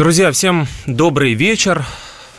Друзья, 0.00 0.32
всем 0.32 0.66
добрый 0.86 1.34
вечер. 1.34 1.84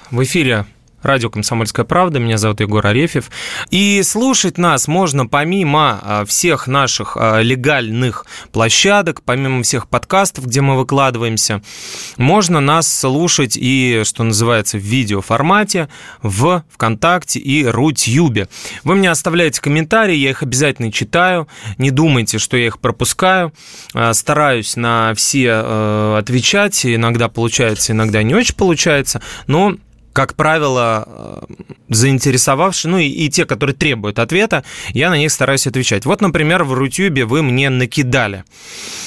В 0.10 0.24
эфире 0.24 0.66
радио 1.02 1.30
«Комсомольская 1.30 1.86
правда». 1.86 2.20
Меня 2.20 2.38
зовут 2.38 2.60
Егор 2.60 2.86
Арефьев. 2.86 3.30
И 3.70 4.02
слушать 4.04 4.58
нас 4.58 4.88
можно 4.88 5.26
помимо 5.26 6.00
а, 6.02 6.26
всех 6.26 6.68
наших 6.68 7.18
а, 7.18 7.42
легальных 7.42 8.26
площадок, 8.52 9.22
помимо 9.24 9.64
всех 9.64 9.88
подкастов, 9.88 10.46
где 10.46 10.62
мы 10.62 10.78
выкладываемся, 10.78 11.62
можно 12.18 12.60
нас 12.60 12.92
слушать 12.92 13.58
и, 13.60 14.04
что 14.06 14.24
называется, 14.24 14.78
в 14.78 14.82
видеоформате 14.82 15.90
в 16.22 16.64
ВКонтакте 16.70 17.40
и 17.40 17.66
Рутюбе. 17.66 18.48
Вы 18.84 18.96
мне 18.96 19.10
оставляете 19.10 19.62
комментарии, 19.62 20.16
я 20.16 20.30
их 20.32 20.44
обязательно 20.44 20.92
читаю. 20.92 21.48
Не 21.78 21.92
думайте, 21.92 22.38
что 22.38 22.58
я 22.58 22.68
их 22.68 22.80
пропускаю. 22.80 23.54
А, 23.94 24.14
стараюсь 24.14 24.76
на 24.76 25.14
все 25.16 25.52
отвечать. 25.52 26.86
Иногда 26.86 27.28
получается, 27.28 27.92
иногда 27.92 28.24
не 28.24 28.36
очень 28.36 28.56
получается. 28.56 29.22
Но 29.48 29.76
как 30.14 30.36
правило, 30.36 31.06
э, 31.08 31.54
заинтересовавшие, 31.90 32.92
ну 32.92 32.98
и, 32.98 33.08
и 33.08 33.30
те, 33.30 33.46
которые 33.46 33.76
требуют 33.76 34.20
ответа, 34.20 34.64
я 34.90 35.10
на 35.10 35.18
них 35.18 35.32
стараюсь 35.32 35.68
отвечать. 35.68 36.06
Вот, 36.06 36.22
например, 36.22 36.64
в 36.64 36.74
Рутюбе 36.74 37.26
вы 37.26 37.44
мне 37.44 37.70
накидали. 37.70 38.44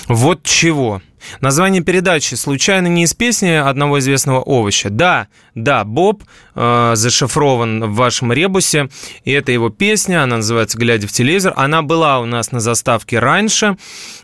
Вот 0.06 0.42
чего. 0.42 1.02
Название 1.40 1.82
передачи 1.82 2.34
случайно 2.34 2.86
не 2.86 3.04
из 3.04 3.14
песни 3.14 3.48
одного 3.48 3.98
известного 3.98 4.40
овоща. 4.40 4.90
Да, 4.90 5.28
да, 5.54 5.84
Боб 5.84 6.22
э, 6.54 6.92
зашифрован 6.94 7.84
в 7.84 7.94
вашем 7.94 8.32
ребусе, 8.32 8.88
и 9.24 9.32
это 9.32 9.52
его 9.52 9.70
песня, 9.70 10.22
она 10.22 10.36
называется 10.36 10.78
«Глядя 10.78 11.06
в 11.06 11.12
телевизор». 11.12 11.52
Она 11.56 11.82
была 11.82 12.20
у 12.20 12.26
нас 12.26 12.52
на 12.52 12.60
заставке 12.60 13.18
раньше, 13.18 13.76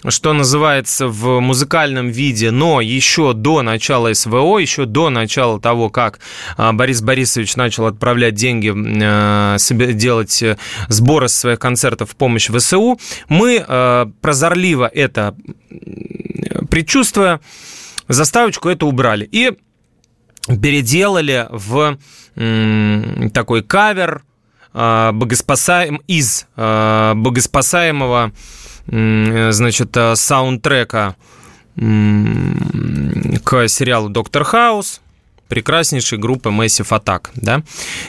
что 0.09 0.33
называется 0.33 1.09
в 1.09 1.41
музыкальном 1.41 2.09
виде, 2.09 2.51
но 2.51 2.81
еще 2.81 3.33
до 3.33 3.63
начала 3.63 4.13
СВО, 4.13 4.59
еще 4.59 4.87
до 4.87 5.11
начала 5.11 5.61
того, 5.61 5.91
как 5.91 6.19
э, 6.57 6.73
Борис 6.73 7.03
Борисович 7.03 7.57
начал 7.57 7.87
отправлять 7.87 8.35
деньги, 8.35 8.73
э, 8.75 9.59
себе 9.59 9.93
делать 9.93 10.43
э, 10.43 10.57
сборы 10.89 11.29
со 11.29 11.39
своих 11.39 11.59
концертов 11.59 12.11
в 12.11 12.17
помощь 12.17 12.51
ВСУ, 12.51 12.99
мы 13.29 13.65
э, 13.67 14.07
прозорливо 14.21 14.91
это 14.93 15.35
предчувствуя 16.71 17.41
заставочку, 18.09 18.69
это 18.69 18.87
убрали. 18.87 19.29
И 19.31 19.53
переделали 20.47 21.47
в 21.51 21.99
такой 23.33 23.63
кавер 23.63 24.23
а, 24.73 25.13
богоспасаем, 25.13 26.01
из 26.07 26.47
а, 26.57 27.15
богоспасаемого 27.15 28.33
значит, 28.87 29.97
саундтрека 30.15 31.17
к 31.77 33.69
сериалу 33.69 34.09
«Доктор 34.09 34.43
Хаус», 34.43 35.01
прекраснейшей 35.51 36.17
группы 36.17 36.49
Massive 36.49 36.89
Attack, 36.89 37.29
да, 37.35 37.63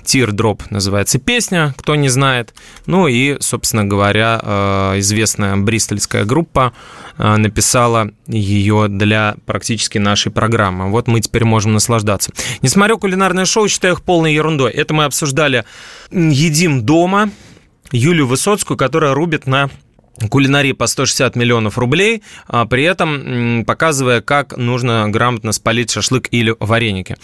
Teardrop 0.03 0.61
называется 0.69 1.19
песня, 1.19 1.73
кто 1.77 1.95
не 1.95 2.07
знает, 2.07 2.53
ну 2.85 3.07
и, 3.07 3.37
собственно 3.41 3.83
говоря, 3.83 4.39
э, 4.41 4.99
известная 4.99 5.57
бристольская 5.57 6.23
группа 6.23 6.71
э, 7.17 7.35
написала 7.35 8.11
ее 8.27 8.87
для 8.87 9.35
практически 9.45 9.97
нашей 9.97 10.31
программы. 10.31 10.89
Вот 10.91 11.07
мы 11.07 11.19
теперь 11.19 11.43
можем 11.43 11.73
наслаждаться. 11.73 12.31
Не 12.61 12.69
смотрю 12.69 12.97
кулинарное 12.97 13.45
шоу, 13.45 13.67
считаю 13.67 13.95
их 13.95 14.03
полной 14.03 14.33
ерундой. 14.33 14.71
Это 14.71 14.93
мы 14.93 15.03
обсуждали 15.03 15.65
«Едим 16.11 16.85
дома», 16.85 17.31
Юлию 17.91 18.25
Высоцкую, 18.27 18.77
которая 18.77 19.13
рубит 19.13 19.47
на 19.47 19.69
кулинарии 20.29 20.73
по 20.73 20.87
160 20.87 21.35
миллионов 21.35 21.77
рублей, 21.77 22.23
а 22.47 22.65
при 22.65 22.83
этом 22.83 23.63
показывая, 23.65 24.21
как 24.21 24.57
нужно 24.57 25.07
грамотно 25.09 25.51
спалить 25.51 25.91
шашлык 25.91 26.27
или 26.31 26.55
вареники. 26.59 27.17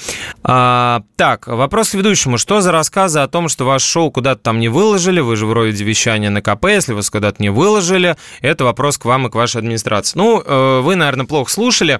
А, 0.44 1.03
так, 1.16 1.48
вопрос 1.48 1.90
к 1.90 1.94
ведущему. 1.96 2.38
Что 2.38 2.62
за 2.62 2.72
рассказы 2.72 3.20
о 3.20 3.28
том, 3.28 3.50
что 3.50 3.66
ваш 3.66 3.84
шоу 3.84 4.12
куда-то 4.12 4.42
там 4.42 4.59
не 4.59 4.70
выложили? 4.70 5.20
Вы 5.20 5.36
же 5.36 5.46
вроде 5.46 5.84
вещания 5.84 6.30
на 6.30 6.42
КП, 6.42 6.66
если 6.66 6.94
вас 6.94 7.09
куда-то 7.09 7.42
не 7.42 7.50
выложили. 7.50 8.18
Это 8.42 8.64
вопрос 8.64 8.98
к 8.98 9.06
вам 9.06 9.28
и 9.28 9.30
к 9.30 9.36
вашей 9.36 9.58
администрации. 9.58 10.18
Ну, 10.18 10.42
э, 10.44 10.81
вы, 10.81 10.96
наверное, 10.96 11.25
плохо 11.25 11.52
слушали, 11.52 12.00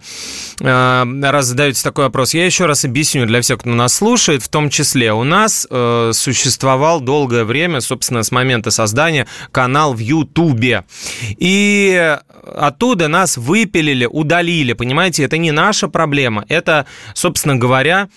э, 0.60 1.22
раз 1.22 1.46
задаете 1.46 1.84
такой 1.84 2.06
вопрос. 2.06 2.34
Я 2.34 2.46
еще 2.46 2.66
раз 2.66 2.86
объясню 2.86 3.26
для 3.26 3.42
всех, 3.42 3.60
кто 3.60 3.70
нас 3.70 3.94
слушает, 3.94 4.42
в 4.42 4.50
том 4.50 4.70
числе 4.70 5.14
у 5.14 5.24
нас 5.24 5.68
э, 5.70 6.12
существовал 6.14 7.02
долгое 7.02 7.44
время, 7.44 7.82
собственно, 7.82 8.24
с 8.24 8.32
момента 8.32 8.72
создания 8.72 9.28
канал 9.52 9.94
в 9.94 10.00
Ютубе. 10.00 10.77
И 11.38 12.18
оттуда 12.56 13.08
нас 13.08 13.38
выпилили, 13.38 14.06
удалили, 14.06 14.74
понимаете, 14.74 15.24
это 15.24 15.38
не 15.38 15.52
наша 15.52 15.88
проблема, 15.88 16.46
это, 16.48 16.86
собственно 17.14 17.56
говоря, 17.56 18.10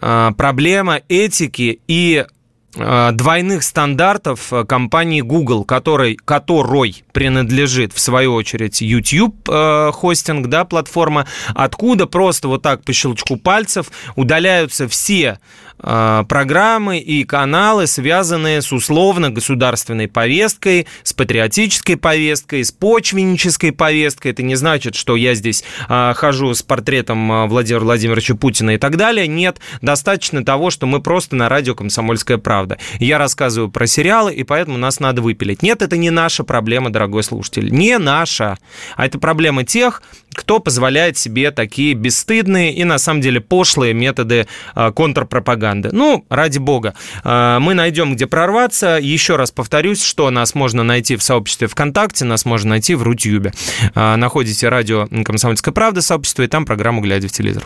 э, 0.00 0.30
проблема 0.36 1.00
этики 1.08 1.80
и 1.86 2.26
э, 2.74 3.10
двойных 3.12 3.62
стандартов 3.62 4.52
компании 4.68 5.20
Google, 5.20 5.64
которой, 5.64 6.16
которой 6.16 7.04
принадлежит, 7.12 7.92
в 7.92 8.00
свою 8.00 8.34
очередь, 8.34 8.80
YouTube 8.80 9.48
э, 9.48 9.90
хостинг, 9.92 10.48
да, 10.48 10.64
платформа, 10.64 11.26
откуда 11.54 12.06
просто 12.06 12.48
вот 12.48 12.62
так 12.62 12.84
по 12.84 12.92
щелчку 12.92 13.36
пальцев 13.36 13.90
удаляются 14.16 14.88
все 14.88 15.38
программы 15.78 16.98
и 16.98 17.24
каналы, 17.24 17.86
связанные 17.86 18.62
с 18.62 18.72
условно-государственной 18.72 20.08
повесткой, 20.08 20.86
с 21.02 21.12
патриотической 21.12 21.96
повесткой, 21.96 22.64
с 22.64 22.72
почвеннической 22.72 23.72
повесткой. 23.72 24.32
Это 24.32 24.42
не 24.42 24.56
значит, 24.56 24.94
что 24.94 25.16
я 25.16 25.34
здесь 25.34 25.64
а, 25.88 26.14
хожу 26.14 26.52
с 26.54 26.62
портретом 26.62 27.30
а, 27.30 27.46
Владимира 27.46 27.84
Владимировича 27.84 28.34
Путина 28.34 28.72
и 28.72 28.78
так 28.78 28.96
далее. 28.96 29.26
Нет, 29.26 29.58
достаточно 29.82 30.44
того, 30.44 30.70
что 30.70 30.86
мы 30.86 31.00
просто 31.00 31.36
на 31.36 31.48
радио 31.48 31.74
«Комсомольская 31.74 32.38
правда». 32.38 32.78
Я 32.98 33.18
рассказываю 33.18 33.70
про 33.70 33.86
сериалы, 33.86 34.34
и 34.34 34.44
поэтому 34.44 34.78
нас 34.78 35.00
надо 35.00 35.22
выпилить. 35.22 35.62
Нет, 35.62 35.82
это 35.82 35.96
не 35.96 36.10
наша 36.10 36.44
проблема, 36.44 36.90
дорогой 36.90 37.22
слушатель. 37.22 37.70
Не 37.72 37.98
наша. 37.98 38.58
А 38.96 39.06
это 39.06 39.18
проблема 39.18 39.64
тех, 39.64 40.02
кто 40.38 40.60
позволяет 40.60 41.18
себе 41.18 41.50
такие 41.50 41.94
бесстыдные 41.94 42.72
и, 42.72 42.84
на 42.84 42.98
самом 42.98 43.20
деле, 43.20 43.40
пошлые 43.40 43.92
методы 43.92 44.46
контрпропаганды 44.94 45.58
пропаганды. 45.58 45.90
Ну, 45.92 46.24
ради 46.28 46.58
бога, 46.58 46.94
а, 47.24 47.58
мы 47.60 47.74
найдем, 47.74 48.14
где 48.14 48.26
прорваться. 48.26 48.98
Еще 49.00 49.36
раз 49.36 49.50
повторюсь, 49.50 50.02
что 50.02 50.30
нас 50.30 50.54
можно 50.54 50.82
найти 50.82 51.16
в 51.16 51.22
сообществе 51.22 51.68
ВКонтакте, 51.68 52.24
нас 52.24 52.44
можно 52.44 52.70
найти 52.70 52.94
в 52.94 53.02
Рутюбе. 53.02 53.52
А, 53.94 54.16
находите 54.16 54.68
радио 54.68 55.08
«Комсомольская 55.24 55.72
правда» 55.72 56.02
сообщество, 56.02 56.42
и 56.42 56.46
там 56.46 56.64
программу 56.64 57.00
«Глядя 57.00 57.28
в 57.28 57.32
телевизор». 57.32 57.64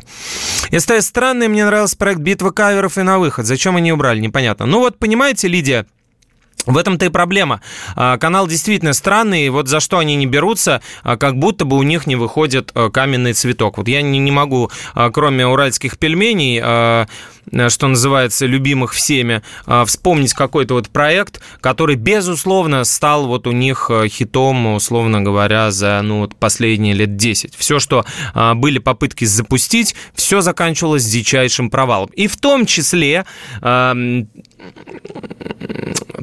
Если 0.70 1.00
странный, 1.00 1.48
мне 1.48 1.64
нравился 1.66 1.96
проект 1.96 2.20
«Битва 2.20 2.50
каверов» 2.50 2.98
и 2.98 3.02
«На 3.02 3.18
выход». 3.18 3.46
Зачем 3.46 3.76
они 3.76 3.92
убрали, 3.92 4.20
непонятно. 4.20 4.66
Ну 4.66 4.78
вот, 4.78 4.98
понимаете, 4.98 5.48
Лидия, 5.48 5.86
в 6.66 6.76
этом-то 6.76 7.06
и 7.06 7.08
проблема. 7.08 7.60
А, 7.96 8.18
канал 8.18 8.46
действительно 8.46 8.92
странный, 8.92 9.48
вот 9.48 9.68
за 9.68 9.80
что 9.80 9.98
они 9.98 10.16
не 10.16 10.26
берутся, 10.26 10.80
а, 11.02 11.16
как 11.16 11.36
будто 11.36 11.64
бы 11.64 11.76
у 11.76 11.82
них 11.82 12.06
не 12.06 12.16
выходит 12.16 12.70
а, 12.74 12.90
каменный 12.90 13.32
цветок. 13.32 13.78
Вот 13.78 13.88
я 13.88 14.02
не, 14.02 14.18
не 14.18 14.30
могу, 14.30 14.70
кроме 15.12 15.46
уральских 15.46 15.98
пельменей, 15.98 17.06
что 17.68 17.88
называется, 17.88 18.46
любимых 18.46 18.92
всеми, 18.92 19.42
вспомнить 19.86 20.34
какой-то 20.34 20.74
вот 20.74 20.88
проект, 20.88 21.40
который, 21.60 21.96
безусловно, 21.96 22.84
стал 22.84 23.26
вот 23.26 23.46
у 23.46 23.52
них 23.52 23.90
хитом, 24.08 24.74
условно 24.74 25.20
говоря, 25.22 25.70
за 25.70 26.00
ну, 26.02 26.20
вот 26.20 26.36
последние 26.36 26.94
лет 26.94 27.16
10. 27.16 27.54
Все, 27.56 27.78
что 27.78 28.04
были 28.54 28.78
попытки 28.78 29.24
запустить, 29.24 29.94
все 30.14 30.40
заканчивалось 30.40 31.04
дичайшим 31.04 31.70
провалом. 31.70 32.10
И 32.14 32.26
в 32.26 32.36
том 32.36 32.66
числе 32.66 33.24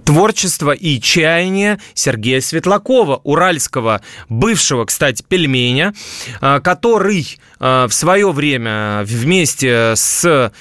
творчество 0.06 0.72
и 0.72 1.00
чаяние 1.02 1.80
Сергея 1.94 2.42
Светлакова, 2.42 3.22
уральского, 3.24 4.02
бывшего, 4.30 4.86
кстати, 4.86 5.24
пельменя, 5.28 5.94
который 6.40 7.38
в 7.60 7.90
свое 7.92 8.32
время 8.32 9.04
вместе 9.04 9.94
с 9.96 10.24
э, 10.24 10.52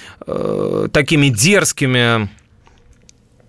такими 0.93 1.29
дерзкими 1.29 2.29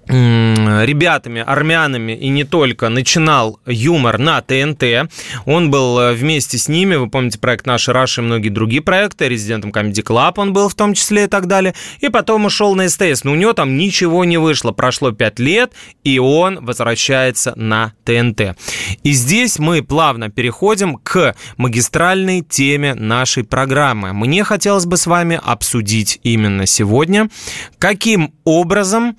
ребятами, 0.10 1.44
армянами 1.46 2.14
и 2.14 2.30
не 2.30 2.44
только, 2.44 2.90
начинал 2.90 3.60
юмор 3.66 4.18
на 4.18 4.42
ТНТ. 4.42 5.12
Он 5.46 5.70
был 5.70 6.00
э, 6.00 6.14
вместе 6.14 6.58
с 6.58 6.68
ними, 6.68 6.96
вы 6.96 7.10
помните 7.10 7.38
проект 7.38 7.68
«Наши 7.68 7.94
Раши» 7.94 8.22
и 8.22 8.24
многие 8.24 8.50
другие 8.50 8.82
проекты, 8.82 9.28
резидентом 9.28 9.72
Comedy 9.72 10.04
Club 10.04 10.34
он 10.38 10.54
был 10.54 10.68
в 10.68 10.76
том 10.76 10.94
числе 10.96 11.26
и 11.26 11.28
так 11.28 11.48
далее. 11.48 11.76
И 12.00 12.10
потом 12.10 12.46
ушел 12.46 12.74
на 12.76 12.90
СТС, 12.90 13.24
но 13.24 13.34
у 13.34 13.36
него 13.36 13.54
там 13.54 13.78
ничего 13.78 14.26
не 14.26 14.38
вышло. 14.38 14.72
Прошло 14.72 15.12
5 15.12 15.40
лет, 15.40 15.74
и 16.04 16.18
он 16.18 16.66
возвращается 16.66 17.54
на 17.56 17.94
ТНТ. 18.04 18.58
И 19.04 19.12
здесь 19.12 19.60
мы 19.60 19.84
плавно 19.84 20.30
переходим 20.30 20.98
к 20.98 21.36
магистральной 21.58 22.42
теме 22.42 22.96
нашей 22.96 23.44
программы. 23.44 24.14
Мне 24.14 24.44
хотелось 24.44 24.86
бы 24.86 24.98
с 24.98 25.06
вами 25.06 25.40
обсудить 25.44 26.20
именно 26.24 26.66
сегодня, 26.66 27.30
каким 27.78 28.34
образом 28.44 29.16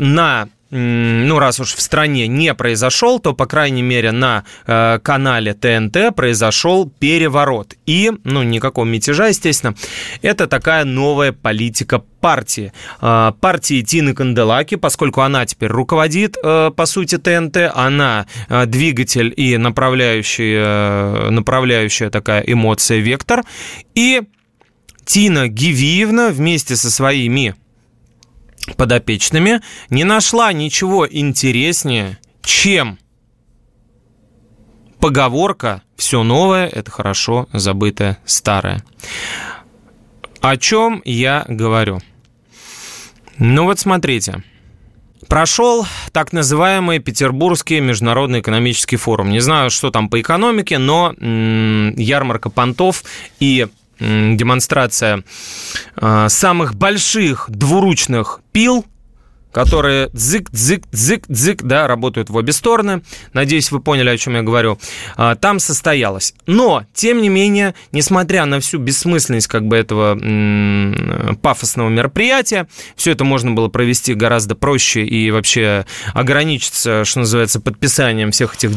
на 0.00 0.48
ну, 0.70 1.38
раз 1.38 1.60
уж 1.60 1.74
в 1.74 1.80
стране 1.80 2.26
не 2.26 2.52
произошел, 2.54 3.20
то, 3.20 3.34
по 3.34 3.46
крайней 3.46 3.82
мере, 3.82 4.10
на 4.10 4.44
э, 4.66 4.98
канале 5.02 5.54
ТНТ 5.54 6.14
произошел 6.14 6.90
переворот. 6.98 7.74
И, 7.86 8.10
ну, 8.24 8.42
никакого 8.42 8.84
мятежа, 8.84 9.28
естественно, 9.28 9.74
это 10.22 10.48
такая 10.48 10.84
новая 10.84 11.32
политика 11.32 12.02
партии. 12.20 12.72
Э, 13.00 13.32
партии 13.40 13.82
Тины 13.82 14.12
Канделаки, 14.12 14.74
поскольку 14.74 15.20
она 15.20 15.46
теперь 15.46 15.70
руководит, 15.70 16.36
э, 16.42 16.72
по 16.74 16.86
сути, 16.86 17.16
ТНТ, 17.16 17.70
она 17.72 18.26
э, 18.48 18.66
двигатель 18.66 19.32
и 19.36 19.56
направляющая, 19.56 20.64
э, 20.64 21.30
направляющая 21.30 22.10
такая 22.10 22.40
эмоция, 22.40 22.98
вектор. 22.98 23.44
И 23.94 24.22
Тина 25.04 25.46
Гивиевна 25.46 26.30
вместе 26.30 26.74
со 26.74 26.90
своими 26.90 27.54
подопечными, 28.76 29.60
не 29.90 30.04
нашла 30.04 30.52
ничего 30.52 31.06
интереснее, 31.08 32.18
чем 32.42 32.98
поговорка 34.98 35.82
«все 35.96 36.22
новое– 36.22 36.66
это 36.72 36.90
хорошо 36.90 37.48
забытое 37.52 38.18
старое». 38.24 38.82
О 40.40 40.56
чем 40.56 41.02
я 41.04 41.44
говорю? 41.48 42.00
Ну 43.38 43.64
вот 43.64 43.80
смотрите. 43.80 44.42
Прошел 45.28 45.86
так 46.12 46.32
называемый 46.32 47.00
Петербургский 47.00 47.80
международный 47.80 48.40
экономический 48.40 48.96
форум. 48.96 49.30
Не 49.30 49.40
знаю, 49.40 49.70
что 49.70 49.90
там 49.90 50.08
по 50.08 50.20
экономике, 50.20 50.78
но 50.78 51.12
ярмарка 51.18 52.48
понтов 52.48 53.02
и 53.40 53.66
демонстрация 53.98 55.24
а, 55.96 56.28
самых 56.28 56.74
больших 56.74 57.46
двуручных 57.48 58.40
пил, 58.52 58.84
которые 59.56 60.10
дзык, 60.12 60.50
дзык, 60.50 60.82
дзык, 60.92 61.24
дзык, 61.28 61.62
да, 61.62 61.86
работают 61.86 62.28
в 62.28 62.36
обе 62.36 62.52
стороны. 62.52 63.00
Надеюсь, 63.32 63.72
вы 63.72 63.80
поняли, 63.80 64.10
о 64.10 64.18
чем 64.18 64.34
я 64.34 64.42
говорю. 64.42 64.78
А, 65.16 65.34
там 65.34 65.60
состоялось. 65.60 66.34
Но, 66.44 66.84
тем 66.92 67.22
не 67.22 67.30
менее, 67.30 67.74
несмотря 67.90 68.44
на 68.44 68.60
всю 68.60 68.78
бессмысленность 68.78 69.46
как 69.46 69.66
бы 69.66 69.76
этого 69.76 70.14
пафосного 71.40 71.88
мероприятия, 71.88 72.68
все 72.96 73.12
это 73.12 73.24
можно 73.24 73.52
было 73.52 73.68
провести 73.68 74.12
гораздо 74.12 74.56
проще 74.56 75.06
и 75.06 75.30
вообще 75.30 75.86
ограничиться, 76.12 77.06
что 77.06 77.20
называется, 77.20 77.58
подписанием 77.58 78.32
всех 78.32 78.56
этих 78.56 78.76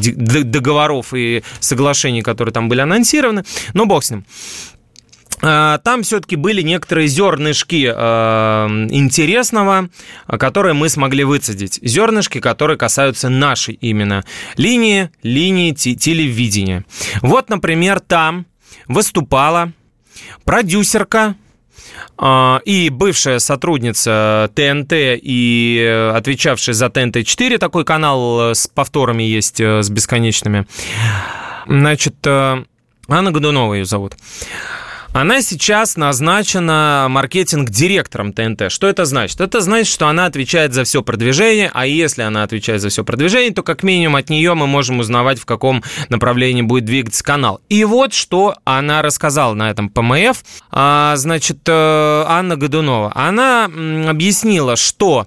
договоров 0.49 1.13
и 1.13 1.43
соглашений, 1.59 2.21
которые 2.21 2.53
там 2.53 2.69
были 2.69 2.79
анонсированы. 2.79 3.43
Но 3.73 3.85
бог 3.85 4.05
с 4.05 4.11
ним. 4.11 4.25
А, 5.41 5.77
там 5.79 6.03
все-таки 6.03 6.35
были 6.35 6.61
некоторые 6.61 7.07
зернышки 7.07 7.91
э, 7.95 8.67
интересного, 8.89 9.89
которые 10.27 10.73
мы 10.73 10.89
смогли 10.89 11.23
выцедить. 11.23 11.79
Зернышки, 11.81 12.39
которые 12.39 12.77
касаются 12.77 13.29
нашей 13.29 13.75
именно 13.75 14.25
линии, 14.57 15.11
линии 15.23 15.71
телевидения. 15.71 16.85
Вот, 17.21 17.49
например, 17.49 17.99
там 17.99 18.45
выступала 18.87 19.71
продюсерка 20.43 21.35
э, 22.17 22.59
и 22.65 22.89
бывшая 22.89 23.39
сотрудница 23.39 24.51
ТНТ 24.55 24.91
и 24.93 26.11
отвечавшая 26.15 26.73
за 26.73 26.87
ТНТ-4, 26.87 27.57
такой 27.59 27.85
канал 27.85 28.53
с 28.53 28.67
повторами 28.67 29.23
есть, 29.23 29.61
э, 29.61 29.83
с 29.83 29.89
бесконечными. 29.89 30.67
Значит, 31.65 32.15
э, 32.25 32.63
Анна 33.07 33.31
Годунова 33.31 33.73
ее 33.75 33.85
зовут. 33.85 34.15
Она 35.11 35.41
сейчас 35.41 35.97
назначена 35.97 37.07
маркетинг-директором 37.09 38.31
ТНТ. 38.31 38.71
Что 38.71 38.87
это 38.87 39.05
значит? 39.05 39.41
Это 39.41 39.59
значит, 39.59 39.91
что 39.91 40.07
она 40.07 40.27
отвечает 40.27 40.73
за 40.73 40.83
все 40.83 41.01
продвижение, 41.01 41.71
а 41.73 41.87
если 41.87 42.21
она 42.21 42.43
отвечает 42.43 42.81
за 42.81 42.89
все 42.89 43.03
продвижение, 43.03 43.51
то 43.51 43.63
как 43.63 43.81
минимум 43.81 44.17
от 44.17 44.29
нее 44.29 44.53
мы 44.53 44.67
можем 44.67 44.99
узнавать, 44.99 45.39
в 45.39 45.45
каком 45.45 45.83
направлении 46.09 46.61
будет 46.61 46.85
двигаться 46.85 47.23
канал. 47.23 47.59
И 47.69 47.83
вот 47.85 48.13
что 48.13 48.55
она 48.65 49.01
рассказала 49.01 49.55
на 49.55 49.71
этом 49.71 49.89
ПМФ. 49.89 50.43
А, 50.69 51.15
значит, 51.15 51.59
э, 51.67 52.23
Анна 52.27 52.55
Годунова. 52.55 53.11
Она 53.15 53.65
объяснила, 53.65 54.75
что 54.75 55.25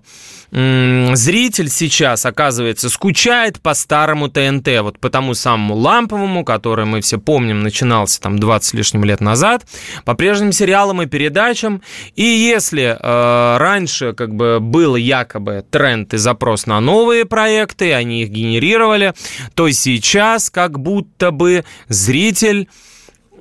зритель 0.52 1.70
сейчас, 1.70 2.26
оказывается, 2.26 2.90
скучает 2.90 3.60
по 3.60 3.72
старому 3.72 4.28
ТНТ, 4.28 4.68
вот 4.82 4.98
по 4.98 5.08
тому 5.08 5.32
самому 5.32 5.74
ламповому, 5.74 6.44
который 6.44 6.84
мы 6.84 7.00
все 7.00 7.18
помним, 7.18 7.62
начинался 7.62 8.20
там 8.20 8.38
20 8.38 8.68
с 8.68 8.74
лишним 8.74 9.04
лет 9.04 9.20
назад, 9.22 9.64
по 10.04 10.14
прежним 10.14 10.52
сериалам 10.52 11.00
и 11.00 11.06
передачам. 11.06 11.80
И 12.16 12.24
если 12.24 12.98
э, 13.00 13.56
раньше 13.56 14.12
как 14.12 14.34
бы 14.34 14.58
был 14.60 14.96
якобы 14.96 15.64
тренд 15.70 16.12
и 16.12 16.18
запрос 16.18 16.66
на 16.66 16.80
новые 16.80 17.24
проекты, 17.24 17.94
они 17.94 18.22
их 18.22 18.28
генерировали, 18.28 19.14
то 19.54 19.70
сейчас 19.70 20.50
как 20.50 20.78
будто 20.78 21.30
бы 21.30 21.64
зритель 21.88 22.68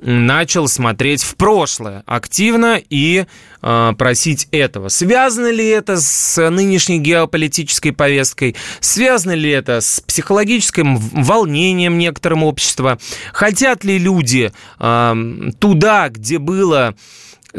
начал 0.02 0.68
смотреть 0.68 1.22
в 1.22 1.36
прошлое 1.36 2.02
активно 2.06 2.80
и 2.90 3.24
э, 3.62 3.92
просить 3.96 4.48
этого. 4.50 4.88
Связано 4.88 5.50
ли 5.50 5.66
это 5.66 6.00
с 6.00 6.50
нынешней 6.50 6.98
геополитической 6.98 7.92
повесткой? 7.92 8.56
Связано 8.80 9.32
ли 9.32 9.50
это 9.50 9.80
с 9.80 10.00
психологическим 10.00 10.96
волнением 10.98 11.98
некоторым 11.98 12.42
общества? 12.42 12.98
Хотят 13.32 13.84
ли 13.84 13.98
люди 13.98 14.52
э, 14.78 15.14
туда, 15.58 16.08
где 16.08 16.38
было 16.38 16.94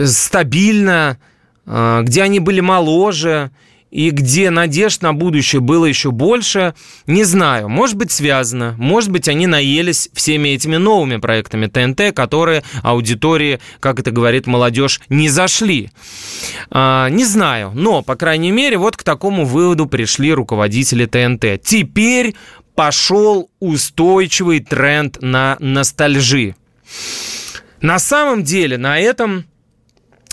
стабильно, 0.05 1.17
э, 1.65 2.01
где 2.03 2.23
они 2.23 2.39
были 2.39 2.59
моложе, 2.59 3.51
и 3.93 4.09
где 4.09 4.49
надежд 4.49 5.03
на 5.03 5.13
будущее 5.13 5.61
было 5.61 5.85
еще 5.85 6.09
больше, 6.09 6.73
не 7.05 7.23
знаю. 7.23 7.69
Может 7.69 7.95
быть, 7.95 8.11
связано. 8.11 8.73
Может 8.79 9.11
быть, 9.11 9.27
они 9.27 9.45
наелись 9.45 10.09
всеми 10.13 10.49
этими 10.49 10.77
новыми 10.77 11.17
проектами 11.17 11.67
ТНТ, 11.67 12.15
которые 12.15 12.63
аудитории, 12.81 13.59
как 13.79 13.99
это 13.99 14.09
говорит 14.09 14.47
молодежь, 14.47 14.99
не 15.09 15.29
зашли. 15.29 15.91
А, 16.71 17.07
не 17.09 17.23
знаю. 17.23 17.71
Но, 17.75 18.01
по 18.01 18.15
крайней 18.15 18.49
мере, 18.49 18.79
вот 18.79 18.97
к 18.97 19.03
такому 19.03 19.45
выводу 19.45 19.85
пришли 19.85 20.33
руководители 20.33 21.05
ТНТ. 21.05 21.61
Теперь 21.61 22.33
пошел 22.73 23.51
устойчивый 23.59 24.61
тренд 24.61 25.21
на 25.21 25.55
ностальжи. 25.59 26.55
На 27.79 27.99
самом 27.99 28.43
деле 28.43 28.79
на 28.79 28.99
этом 28.99 29.45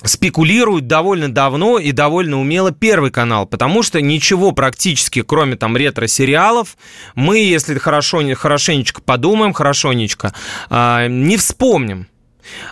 спекулируют 0.04 0.86
довольно 0.86 1.32
давно 1.32 1.78
и 1.78 1.92
довольно 1.92 2.40
умело 2.40 2.72
Первый 2.72 3.10
канал, 3.10 3.46
потому 3.46 3.82
что 3.82 4.00
ничего 4.00 4.52
практически, 4.52 5.22
кроме 5.22 5.56
там 5.56 5.76
ретро-сериалов, 5.76 6.76
мы, 7.14 7.38
если 7.38 7.78
хорошо, 7.78 8.22
хорошенечко 8.34 9.02
подумаем, 9.02 9.52
хорошенечко, 9.52 10.34
а, 10.68 11.06
не 11.06 11.36
вспомним. 11.36 12.06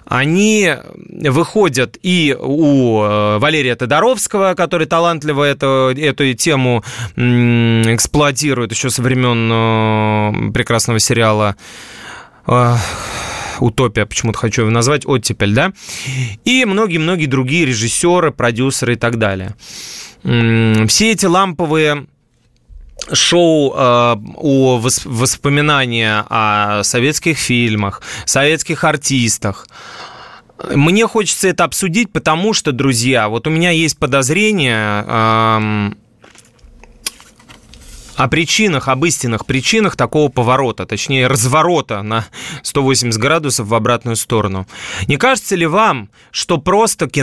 Они 0.06 0.75
выходят 1.08 1.99
и 2.02 2.37
у 2.37 3.02
э, 3.02 3.38
Валерия 3.38 3.76
Тодоровского, 3.76 4.54
который 4.54 4.87
талантливо 4.88 5.44
эту, 5.44 5.94
эту 5.97 6.35
тему 6.35 6.82
эксплуатирует 7.14 8.73
еще 8.73 8.90
со 8.90 9.02
времен 9.02 10.49
э, 10.49 10.52
прекрасного 10.52 10.99
сериала 10.99 11.54
«Утопия», 13.60 14.06
почему-то 14.06 14.38
хочу 14.38 14.62
его 14.62 14.70
назвать, 14.70 15.06
«Оттепель», 15.06 15.54
да, 15.54 15.72
и 16.44 16.64
многие-многие 16.64 17.26
другие 17.26 17.66
режиссеры, 17.66 18.32
продюсеры 18.32 18.94
и 18.94 18.96
так 18.96 19.18
далее. 19.18 19.54
Все 20.22 21.12
эти 21.12 21.26
ламповые 21.26 22.06
шоу 23.12 23.72
э, 23.74 24.16
о 24.36 24.78
воспоминания 24.78 26.24
о 26.28 26.82
советских 26.82 27.38
фильмах, 27.38 28.02
советских 28.24 28.84
артистах. 28.84 29.68
Мне 30.74 31.06
хочется 31.06 31.48
это 31.48 31.64
обсудить, 31.64 32.10
потому 32.10 32.52
что, 32.52 32.72
друзья, 32.72 33.28
вот 33.28 33.46
у 33.46 33.50
меня 33.50 33.70
есть 33.70 33.98
подозрение, 33.98 35.04
э, 35.06 35.92
о 38.18 38.26
причинах, 38.26 38.88
об 38.88 39.04
истинных 39.04 39.46
причинах 39.46 39.94
такого 39.94 40.28
поворота, 40.28 40.87
точнее 40.87 41.28
разворота 41.28 42.02
на 42.02 42.26
180 42.64 43.18
градусов 43.18 43.68
в 43.68 43.75
обратную 43.75 44.16
сторону. 44.16 44.66
Не 45.06 45.16
кажется 45.16 45.54
ли 45.54 45.66
вам, 45.66 46.10
что 46.32 46.58
просто-таки, 46.58 47.22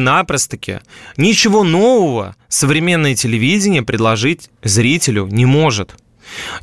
ничего 1.17 1.63
нового 1.63 2.37
современное 2.47 3.13
телевидение 3.13 3.83
предложить 3.83 4.49
зрителю 4.63 5.27
не 5.27 5.45
может? 5.45 5.95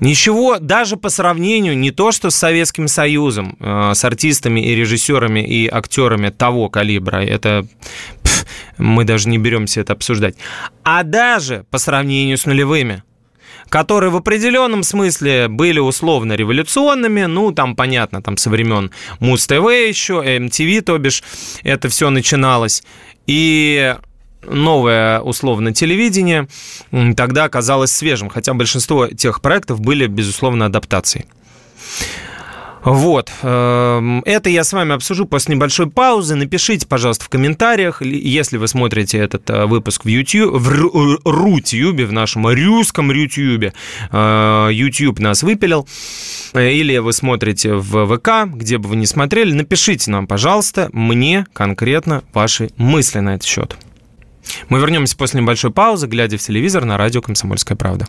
Ничего, 0.01 0.59
даже 0.59 0.97
по 0.97 1.11
сравнению 1.11 1.77
не 1.77 1.91
то, 1.91 2.11
что 2.11 2.31
с 2.31 2.35
Советским 2.35 2.89
Союзом, 2.89 3.57
э, 3.61 3.93
с 3.95 4.03
артистами 4.03 4.61
и 4.61 4.75
режиссерами 4.75 5.41
и 5.41 5.69
актерами 5.69 6.31
того 6.31 6.71
калибра, 6.71 7.19
это 7.19 7.67
пф, 8.23 8.47
мы 8.79 9.05
даже 9.05 9.29
не 9.29 9.39
беремся 9.39 9.83
это 9.83 9.93
обсуждать, 9.93 10.37
а 10.85 11.03
даже 11.03 11.65
по 11.71 11.79
сравнению 11.79 12.39
с 12.39 12.47
нулевыми 12.47 13.03
которые 13.73 14.11
в 14.11 14.17
определенном 14.17 14.83
смысле 14.83 15.49
были 15.49 15.79
условно 15.79 16.35
революционными, 16.35 17.23
ну, 17.23 17.53
там, 17.53 17.75
понятно, 17.75 18.23
там 18.23 18.37
со 18.37 18.51
времен 18.51 18.91
Муз-ТВ 19.19 19.65
еще, 19.89 20.23
MTV, 20.23 20.83
то 20.83 20.99
бишь, 20.99 21.25
это 21.63 21.89
все 21.89 22.11
начиналось. 22.11 22.83
И 23.27 23.97
новое 24.47 25.21
условно 25.21 25.73
телевидение 25.73 26.49
тогда 27.17 27.45
оказалось 27.45 27.93
свежим, 27.93 28.29
хотя 28.29 28.53
большинство 28.53 29.07
тех 29.07 29.41
проектов 29.41 29.81
были, 29.81 30.07
безусловно, 30.07 30.67
адаптацией. 30.67 31.25
Вот. 32.85 33.31
Эм, 33.43 34.23
это 34.25 34.51
я 34.51 34.65
с 34.65 34.73
вами 34.73 34.95
обсужу 34.95 35.27
после 35.27 35.55
небольшой 35.55 35.89
паузы. 35.89 36.35
Напишите, 36.35 36.87
пожалуйста, 36.87 37.25
в 37.25 37.29
комментариях, 37.29 38.03
если 38.03 38.57
вы 38.57 38.67
смотрите 38.67 39.19
этот 39.19 39.49
э, 39.51 39.67
выпуск 39.67 40.05
в 40.05 40.09
YouTube, 40.09 40.55
в 40.55 41.19
Рутюбе, 41.25 42.07
в 42.07 42.13
нашем 42.13 42.47
русском 42.47 43.11
Рутюбе. 43.11 43.73
Э, 44.11 44.69
YouTube 44.73 45.21
нас 45.21 45.43
выпилил. 45.43 45.87
Э, 46.55 46.73
или 46.73 46.99
вы 46.99 47.13
смотрите 47.13 47.75
в 47.75 48.17
ВК, 48.17 48.53
где 48.53 48.79
бы 48.79 48.89
вы 48.89 48.97
ни 48.97 49.05
смотрели. 49.05 49.53
Напишите 49.53 50.11
нам, 50.11 50.27
пожалуйста, 50.27 50.91
мне 50.93 51.47
конкретно 51.53 52.23
ваши 52.33 52.71
мысли 52.77 53.21
на 53.21 53.37
этот 53.37 53.47
счет. 53.47 53.77
Мы 54.69 54.81
вернемся 54.81 55.17
после 55.17 55.41
небольшой 55.41 55.71
паузы, 55.71 56.09
глядя 56.09 56.37
в 56.37 56.43
телевизор 56.43 56.85
на 56.85 56.99
радио 56.99 57.23
«Комсомольская 57.23 57.77
правда». 57.77 58.09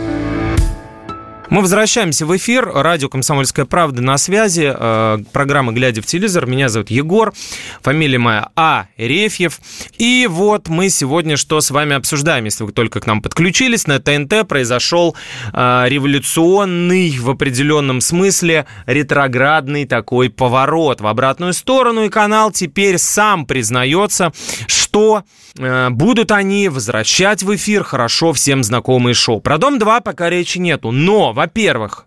Мы 1.51 1.59
возвращаемся 1.59 2.25
в 2.25 2.33
эфир. 2.37 2.65
Радио 2.73 3.09
«Комсомольская 3.09 3.65
правда» 3.65 4.01
на 4.01 4.17
связи. 4.17 4.73
Э, 4.73 5.17
программа 5.33 5.73
«Глядя 5.73 6.01
в 6.01 6.05
телевизор». 6.05 6.45
Меня 6.45 6.69
зовут 6.69 6.89
Егор. 6.89 7.33
Фамилия 7.81 8.19
моя 8.19 8.51
А. 8.55 8.85
Рефьев. 8.95 9.59
И 9.97 10.29
вот 10.31 10.69
мы 10.69 10.89
сегодня 10.89 11.35
что 11.35 11.59
с 11.59 11.69
вами 11.69 11.93
обсуждаем. 11.93 12.45
Если 12.45 12.63
вы 12.63 12.71
только 12.71 13.01
к 13.01 13.05
нам 13.05 13.21
подключились, 13.21 13.85
на 13.85 13.99
ТНТ 13.99 14.47
произошел 14.47 15.13
э, 15.51 15.83
революционный, 15.89 17.17
в 17.19 17.29
определенном 17.29 17.99
смысле, 17.99 18.65
ретроградный 18.85 19.83
такой 19.83 20.29
поворот 20.29 21.01
в 21.01 21.07
обратную 21.07 21.51
сторону. 21.51 22.05
И 22.05 22.09
канал 22.09 22.51
теперь 22.51 22.97
сам 22.97 23.45
признается, 23.45 24.31
что 24.67 25.25
будут 25.55 26.31
они 26.31 26.69
возвращать 26.69 27.43
в 27.43 27.55
эфир 27.55 27.83
хорошо 27.83 28.33
всем 28.33 28.63
знакомые 28.63 29.13
шоу. 29.13 29.41
Про 29.41 29.57
«Дом-2» 29.57 30.01
пока 30.01 30.29
речи 30.29 30.57
нету. 30.57 30.91
Но 30.91 31.33
во-первых, 31.33 32.05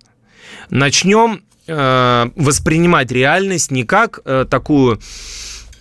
начнем 0.70 1.42
э, 1.66 2.30
воспринимать 2.36 3.10
реальность 3.10 3.70
не 3.70 3.84
как 3.84 4.20
э, 4.24 4.46
такую 4.48 5.00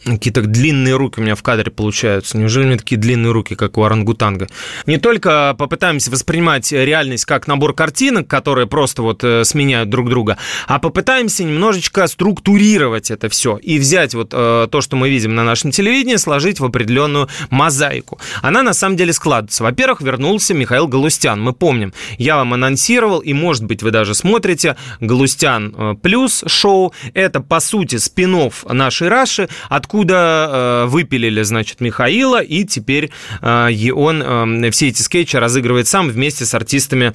Какие-то 0.06 0.42
длинные 0.42 0.96
руки 0.96 1.20
у 1.20 1.24
меня 1.24 1.36
в 1.36 1.44
кадре 1.44 1.72
получаются. 1.72 2.38
Неужели 2.38 2.64
у 2.64 2.68
меня 2.68 2.78
такие 2.78 3.00
длинные 3.00 3.32
руки, 3.32 3.56
как 3.56 3.78
у 3.78 3.84
орангутанга? 3.84 4.48
Не 4.86 4.98
только 4.98 5.56
попытаемся 5.58 6.12
воспринимать 6.12 6.72
реальность 6.72 7.26
как 7.26 7.48
набор 7.48 7.74
картинок, 7.74 8.28
которые 8.28 8.68
просто 8.68 9.02
вот 9.02 9.24
э, 9.24 9.46
сменяют 9.46 9.90
друг 9.90 10.10
друга, 10.10 10.38
а 10.68 10.80
попытаемся 10.80 11.44
немножечко 11.44 12.06
структурировать 12.08 13.12
это 13.12 13.30
все 13.30 13.58
и 13.58 13.80
взять 13.80 14.14
вот 14.14 14.32
э, 14.34 14.68
то, 14.70 14.82
что 14.82 14.98
мы 14.98 15.10
видим 15.10 15.36
на 15.36 15.44
нашем 15.44 15.72
телевидении, 15.72 16.18
сложить 16.18 16.60
в 16.60 16.66
определенную 16.66 17.30
мозаику. 17.50 18.20
Она 18.42 18.62
на 18.62 18.74
самом 18.74 18.98
деле 18.98 19.14
складывается. 19.14 19.64
Во-первых, 19.64 20.02
вернулся 20.02 20.54
Михаил 20.54 20.88
Галустян. 20.88 21.42
Мы 21.42 21.54
помним, 21.54 21.94
я 22.18 22.36
вам 22.36 22.54
анонсировал, 22.54 23.20
и 23.20 23.34
может 23.34 23.64
быть 23.64 23.84
вы 23.84 23.92
даже 23.92 24.16
смотрите 24.16 24.76
Галустян 25.00 25.74
э, 25.78 25.96
плюс 26.02 26.44
шоу. 26.48 26.94
Это 27.14 27.40
по 27.40 27.60
сути 27.62 27.98
спин 27.98 28.34
нашей 28.68 29.10
Раши, 29.10 29.48
откуда 29.70 29.93
откуда 29.94 30.50
э, 30.52 30.86
выпилили, 30.88 31.44
значит, 31.44 31.80
Михаила, 31.80 32.42
и 32.42 32.64
теперь 32.64 33.12
э, 33.42 33.92
он 33.92 34.24
э, 34.24 34.72
все 34.72 34.88
эти 34.88 35.04
скетчи 35.04 35.38
разыгрывает 35.38 35.88
сам 35.88 36.10
вместе 36.10 36.46
с 36.46 36.56
артистами 36.56 37.14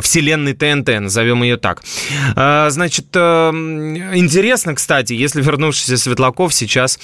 вселенной 0.00 0.54
ТНТ, 0.54 1.00
назовем 1.00 1.42
ее 1.42 1.56
так. 1.56 1.82
Значит, 2.34 3.14
интересно, 3.14 4.74
кстати, 4.74 5.12
если 5.12 5.42
вернувшийся 5.42 5.96
Светлаков 5.96 6.54
сейчас 6.54 6.98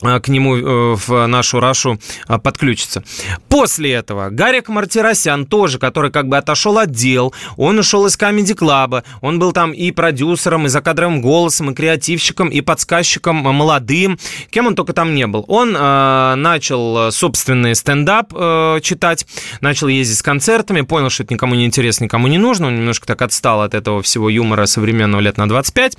к 0.00 0.28
нему 0.28 0.96
в 0.96 1.26
нашу 1.26 1.60
Рашу 1.60 1.98
подключится. 2.42 3.02
После 3.48 3.92
этого 3.92 4.28
Гарик 4.30 4.68
Мартиросян 4.68 5.46
тоже, 5.46 5.78
который 5.78 6.10
как 6.10 6.28
бы 6.28 6.36
отошел 6.36 6.78
от 6.78 6.90
дел, 6.90 7.32
он 7.56 7.78
ушел 7.78 8.06
из 8.06 8.16
Comedy 8.16 8.56
Club, 8.56 9.02
он 9.20 9.38
был 9.38 9.52
там 9.52 9.72
и 9.72 9.90
продюсером, 9.90 10.66
и 10.66 10.68
закадровым 10.68 11.20
голосом, 11.20 11.70
и 11.70 11.74
креативщиком, 11.74 12.48
и 12.48 12.60
подсказчиком 12.60 13.36
молодым, 13.36 14.18
кем 14.50 14.65
он 14.66 14.74
только 14.74 14.92
там 14.92 15.14
не 15.14 15.26
был. 15.26 15.44
Он 15.48 15.76
э, 15.76 16.34
начал 16.36 17.10
собственный 17.12 17.74
стендап 17.74 18.32
э, 18.34 18.80
читать, 18.82 19.26
начал 19.60 19.88
ездить 19.88 20.18
с 20.18 20.22
концертами, 20.22 20.82
понял, 20.82 21.10
что 21.10 21.22
это 21.22 21.34
никому 21.34 21.54
не 21.54 21.66
интересно, 21.66 22.04
никому 22.04 22.28
не 22.28 22.38
нужно, 22.38 22.68
он 22.68 22.76
немножко 22.76 23.06
так 23.06 23.22
отстал 23.22 23.62
от 23.62 23.74
этого 23.74 24.02
всего 24.02 24.28
юмора 24.28 24.66
современного 24.66 25.20
лет 25.20 25.36
на 25.36 25.48
25 25.48 25.96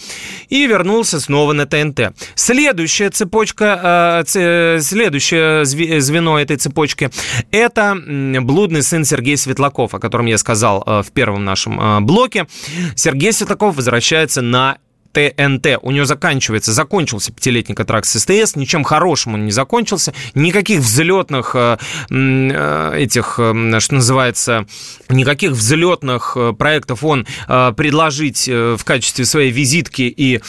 и 0.50 0.68
вернулся 0.68 1.20
снова 1.20 1.54
на 1.54 1.66
ТНТ. 1.66 2.14
Следующая 2.36 3.10
цепочка, 3.10 4.24
э, 4.26 4.80
следующее 4.82 5.66
звено 5.66 6.40
этой 6.40 6.58
цепочки– 6.58 7.10
это 7.52 7.98
блудный 8.42 8.84
сын 8.84 9.06
Сергей 9.06 9.38
Светлаков, 9.38 9.94
о 9.94 10.00
котором 10.00 10.26
я 10.26 10.38
сказал 10.38 10.84
э, 10.86 11.02
в 11.04 11.12
первом 11.12 11.46
нашем 11.46 11.80
э, 11.80 12.00
блоке. 12.02 12.48
Сергей 12.96 13.32
Светлаков 13.34 13.76
возвращается 13.76 14.42
на 14.42 14.78
ТНТ. 15.18 15.80
У 15.82 15.90
него 15.90 16.06
заканчивается, 16.06 16.74
закончился 16.74 17.34
пятилетний 17.34 17.74
контракт 17.74 18.06
с 18.08 18.20
СТС, 18.20 18.56
ничем 18.56 18.84
хорошим 18.84 19.34
он 19.34 19.46
не 19.46 19.52
закончился, 19.52 20.14
никаких 20.36 20.82
взлетных 20.82 21.56
э, 21.56 21.78
э, 22.12 22.94
этих, 22.98 23.40
э, 23.40 23.80
что 23.80 23.96
называется, 23.96 24.68
никаких 25.10 25.52
взлетных 25.52 26.38
проектов 26.60 27.04
он 27.04 27.26
предложить 27.48 28.48
в 28.48 28.80
качестве 28.84 29.26
своей 29.26 29.52
визитки 29.52 30.02
и 30.02 30.40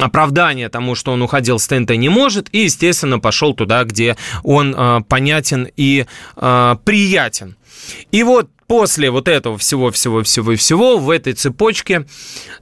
оправдания 0.00 0.68
тому, 0.68 0.94
что 0.94 1.12
он 1.12 1.22
уходил 1.22 1.58
с 1.58 1.66
ТНТ 1.66 1.90
не 1.90 2.08
может, 2.08 2.48
и, 2.52 2.64
естественно, 2.64 3.18
пошел 3.18 3.54
туда, 3.54 3.84
где 3.84 4.16
он 4.42 5.04
понятен 5.08 5.68
и 5.76 6.06
приятен. 6.36 7.56
И 8.10 8.22
вот 8.22 8.48
после 8.72 9.10
вот 9.10 9.28
этого 9.28 9.58
всего-всего-всего-всего 9.58 10.96
в 10.96 11.10
этой 11.10 11.34
цепочке 11.34 12.06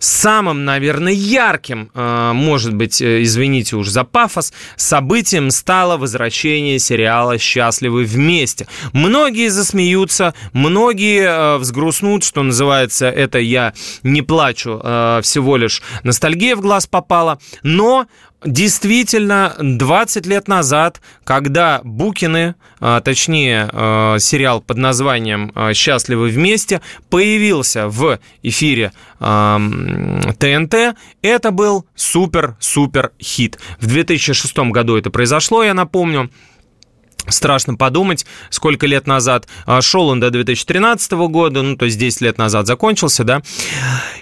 самым, 0.00 0.64
наверное, 0.64 1.12
ярким, 1.12 1.93
э, 1.95 2.33
может 2.35 2.75
быть, 2.75 3.00
э, 3.00 3.23
извините 3.23 3.76
уж 3.76 3.87
за 3.87 4.02
пафос, 4.02 4.52
событием 4.75 5.52
стало 5.52 5.99
возвращение 5.99 6.81
сериала 6.81 7.38
«Счастливы 7.38 8.02
вместе». 8.02 8.67
Многие 8.93 9.50
засмеются, 9.50 10.35
многие 10.52 11.29
э, 11.29 11.59
взгрустнут, 11.59 12.25
что 12.25 12.43
называется, 12.43 13.09
это 13.09 13.38
я 13.38 13.73
не 14.02 14.23
плачу, 14.23 14.81
всего 15.23 15.57
лишь 15.57 15.81
ностальгия 16.02 16.57
в 16.57 16.61
глаз 16.61 16.88
попала, 16.88 17.38
но 17.62 18.09
Действительно, 18.42 19.54
20 19.59 20.25
лет 20.25 20.49
назад, 20.49 21.02
когда 21.25 21.82
Букины, 21.85 22.54
а, 22.80 23.02
точнее 23.02 23.68
а, 23.70 24.18
сериал 24.18 24.62
под 24.62 24.78
названием 24.78 25.52
а, 25.54 25.75
«Счастливы 25.75 26.28
вместе» 26.28 26.80
появился 27.11 27.88
в 27.88 28.18
эфире 28.42 28.92
ТНТ, 29.18 30.75
это 31.20 31.50
был 31.50 31.85
супер-супер 31.94 33.12
хит. 33.20 33.59
В 33.78 33.87
2006 33.87 34.56
году 34.70 34.97
это 34.97 35.11
произошло, 35.11 35.62
я 35.62 35.75
напомню. 35.75 36.30
Страшно 37.28 37.75
подумать, 37.75 38.25
сколько 38.49 38.87
лет 38.87 39.06
назад. 39.06 39.47
Шел 39.82 40.09
он 40.09 40.20
до 40.20 40.30
2013 40.30 41.12
года, 41.12 41.61
ну, 41.61 41.76
то 41.76 41.85
есть 41.85 41.99
10 41.99 42.23
лет 42.23 42.38
назад 42.38 42.66
закончился, 42.66 43.25
да. 43.25 43.42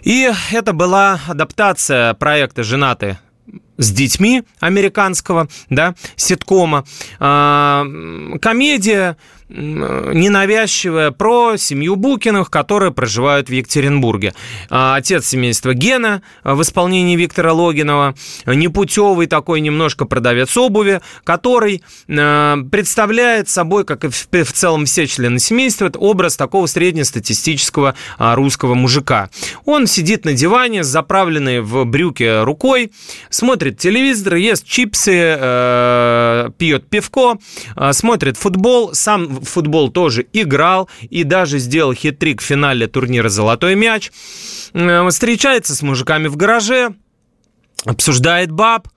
И 0.02 0.28
это 0.50 0.72
была 0.72 1.20
адаптация 1.28 2.14
проекта 2.14 2.64
«Женаты 2.64 3.18
с 3.78 3.90
детьми 3.90 4.42
американского, 4.60 5.48
да, 5.70 5.94
ситкома. 6.16 6.84
А, 7.18 7.84
комедия, 8.40 9.16
ненавязчивая 9.48 11.10
про 11.10 11.56
семью 11.56 11.96
Букиных, 11.96 12.50
которые 12.50 12.92
проживают 12.92 13.48
в 13.48 13.52
Екатеринбурге. 13.52 14.34
А, 14.70 14.96
отец 14.96 15.26
семейства 15.26 15.74
Гена 15.74 16.22
в 16.44 16.60
исполнении 16.62 17.16
Виктора 17.16 17.52
Логинова, 17.52 18.14
непутевый 18.46 19.26
такой 19.26 19.60
немножко 19.60 20.04
продавец 20.04 20.56
обуви, 20.56 21.00
который 21.24 21.82
представляет 22.06 23.48
собой, 23.48 23.84
как 23.84 24.04
и 24.04 24.08
в 24.08 24.52
целом 24.52 24.86
все 24.86 25.06
члены 25.06 25.38
семейства, 25.38 25.90
образ 25.94 26.36
такого 26.36 26.66
среднестатистического 26.66 27.94
русского 28.18 28.74
мужика. 28.74 29.30
Он 29.64 29.86
сидит 29.86 30.24
на 30.24 30.32
диване, 30.32 30.84
заправленный 30.84 31.60
в 31.60 31.84
брюки 31.84 32.42
рукой, 32.42 32.92
смотрит 33.30 33.78
телевизор, 33.78 34.34
ест 34.34 34.66
чипсы, 34.66 35.36
э, 35.38 36.50
пьет 36.58 36.88
пивко, 36.88 37.38
э, 37.76 37.92
смотрит 37.92 38.36
футбол, 38.36 38.94
сам 38.94 39.37
в 39.38 39.44
футбол 39.44 39.90
тоже 39.90 40.26
играл 40.32 40.88
и 41.10 41.24
даже 41.24 41.58
сделал 41.58 41.92
хитрик 41.92 42.40
в 42.40 42.44
финале 42.44 42.86
турнира 42.86 43.28
«Золотой 43.28 43.74
мяч», 43.74 44.10
встречается 44.72 45.74
с 45.74 45.82
мужиками 45.82 46.28
в 46.28 46.36
гараже, 46.36 46.94
обсуждает 47.84 48.50
баб, 48.50 48.88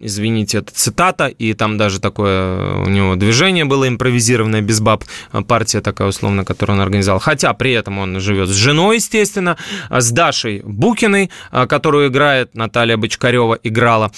извините, 0.00 0.58
это 0.58 0.72
цитата, 0.74 1.26
и 1.26 1.52
там 1.52 1.76
даже 1.76 2.00
такое 2.00 2.74
у 2.82 2.88
него 2.88 3.16
движение 3.16 3.64
было 3.64 3.86
импровизированное, 3.86 4.62
без 4.62 4.80
баб, 4.80 5.04
партия 5.46 5.80
такая 5.80 6.08
условно, 6.08 6.44
которую 6.44 6.76
он 6.78 6.82
организовал. 6.82 7.20
Хотя 7.20 7.52
при 7.52 7.72
этом 7.72 7.98
он 7.98 8.20
живет 8.20 8.48
с 8.48 8.54
женой, 8.54 8.96
естественно, 8.96 9.56
с 9.90 10.10
Дашей 10.10 10.62
Букиной, 10.64 11.30
которую 11.50 12.08
играет 12.08 12.54
Наталья 12.54 12.96
Бочкарева, 12.96 13.58
играла. 13.62 14.10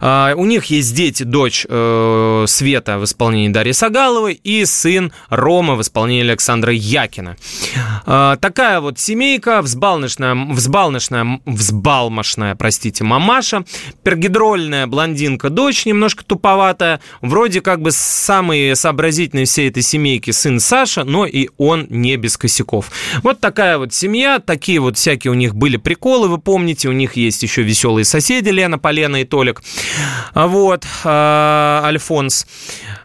А, 0.00 0.34
у 0.34 0.46
них 0.46 0.64
есть 0.66 0.94
дети, 0.94 1.22
дочь 1.22 1.66
э, 1.68 2.44
Света 2.48 2.98
в 2.98 3.04
исполнении 3.04 3.48
Дарьи 3.50 3.72
Сагаловой 3.72 4.40
и 4.42 4.64
сын 4.64 5.12
Рома 5.28 5.74
в 5.74 5.82
исполнении 5.82 6.22
Александра 6.22 6.72
Якина. 6.72 7.36
А, 8.06 8.36
такая 8.36 8.80
вот 8.80 8.98
семейка, 8.98 9.60
взбалмошная, 9.62 10.34
взбалмошная, 10.34 11.40
взбалмошная, 11.44 12.54
простите, 12.54 13.04
мамаша, 13.04 13.64
пергидрольная 14.02 14.86
блондинка 14.86 15.25
блондинка, 15.26 15.50
дочь 15.50 15.86
немножко 15.86 16.24
туповатая, 16.24 17.00
вроде 17.20 17.60
как 17.60 17.80
бы 17.80 17.90
самый 17.90 18.76
сообразительный 18.76 19.44
всей 19.44 19.68
этой 19.68 19.82
семейки 19.82 20.30
сын 20.30 20.60
Саша, 20.60 21.04
но 21.04 21.26
и 21.26 21.48
он 21.58 21.86
не 21.90 22.16
без 22.16 22.36
косяков. 22.36 22.90
Вот 23.22 23.40
такая 23.40 23.78
вот 23.78 23.92
семья, 23.92 24.38
такие 24.38 24.80
вот 24.80 24.96
всякие 24.96 25.30
у 25.30 25.34
них 25.34 25.54
были 25.54 25.76
приколы, 25.76 26.28
вы 26.28 26.38
помните, 26.38 26.88
у 26.88 26.92
них 26.92 27.16
есть 27.16 27.42
еще 27.42 27.62
веселые 27.62 28.04
соседи 28.04 28.50
Лена, 28.50 28.78
Полена 28.78 29.22
и 29.22 29.24
Толик. 29.24 29.62
Вот, 30.34 30.84
э, 31.04 31.80
Альфонс. 31.84 32.46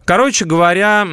Короче 0.05 0.46
говоря, 0.46 1.08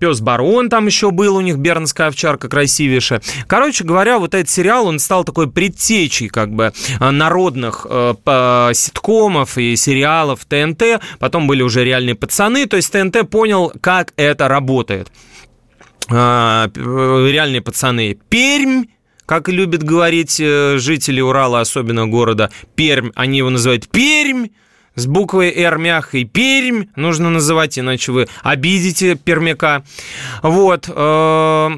пес 0.00 0.20
Барон 0.20 0.68
там 0.68 0.86
еще 0.86 1.10
был, 1.10 1.36
у 1.36 1.40
них 1.40 1.56
бернская 1.58 2.08
овчарка 2.08 2.48
красивейшая. 2.48 3.22
Короче 3.46 3.84
говоря, 3.84 4.18
вот 4.18 4.34
этот 4.34 4.50
сериал, 4.50 4.86
он 4.86 4.98
стал 4.98 5.24
такой 5.24 5.50
предтечей 5.50 6.28
как 6.28 6.52
бы 6.52 6.72
народных 6.98 7.86
э, 7.88 8.70
ситкомов 8.74 9.58
и 9.58 9.76
сериалов 9.76 10.44
ТНТ. 10.44 11.00
Потом 11.18 11.46
были 11.46 11.62
уже 11.62 11.84
реальные 11.84 12.14
пацаны, 12.14 12.66
то 12.66 12.76
есть 12.76 12.92
ТНТ 12.92 13.30
понял, 13.30 13.72
как 13.80 14.12
это 14.16 14.48
работает. 14.48 15.10
Э, 16.10 16.68
реальные 16.74 17.62
пацаны. 17.62 18.18
Пермь 18.28 18.84
как 19.26 19.48
любят 19.48 19.82
говорить 19.82 20.38
э, 20.40 20.76
жители 20.78 21.20
Урала, 21.20 21.60
особенно 21.60 22.06
города 22.06 22.50
Пермь, 22.74 23.12
они 23.14 23.38
его 23.38 23.50
называют 23.50 23.88
Пермь, 23.88 24.48
с 24.94 25.06
буквой 25.06 25.50
«Р» 25.50 25.78
мягкой 25.78 26.24
«Пермь» 26.24 26.84
нужно 26.96 27.30
называть, 27.30 27.78
иначе 27.78 28.12
вы 28.12 28.28
обидите 28.42 29.14
пермяка. 29.14 29.82
Вот. 30.42 30.88
Э, 30.88 31.70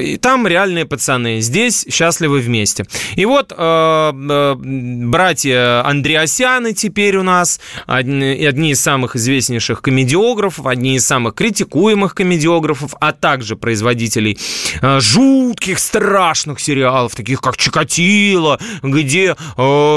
и 0.00 0.16
там 0.16 0.46
реальные 0.46 0.86
пацаны. 0.86 1.40
Здесь 1.40 1.86
счастливы 1.90 2.40
вместе. 2.40 2.86
И 3.16 3.26
вот 3.26 3.52
э, 3.56 3.56
э, 3.56 4.54
братья 4.54 5.86
Андреасяны 5.86 6.72
теперь 6.72 7.16
у 7.16 7.22
нас, 7.22 7.60
одни, 7.86 8.70
из 8.70 8.80
самых 8.80 9.16
известнейших 9.16 9.82
комедиографов, 9.82 10.66
одни 10.66 10.96
из 10.96 11.06
самых 11.06 11.34
критикуемых 11.34 12.14
комедиографов, 12.14 12.94
а 13.00 13.12
также 13.12 13.56
производителей 13.56 14.38
жутких, 14.82 15.78
страшных 15.78 16.60
сериалов, 16.60 17.14
таких 17.14 17.40
как 17.40 17.56
«Чикатило», 17.56 18.58
где 18.82 19.36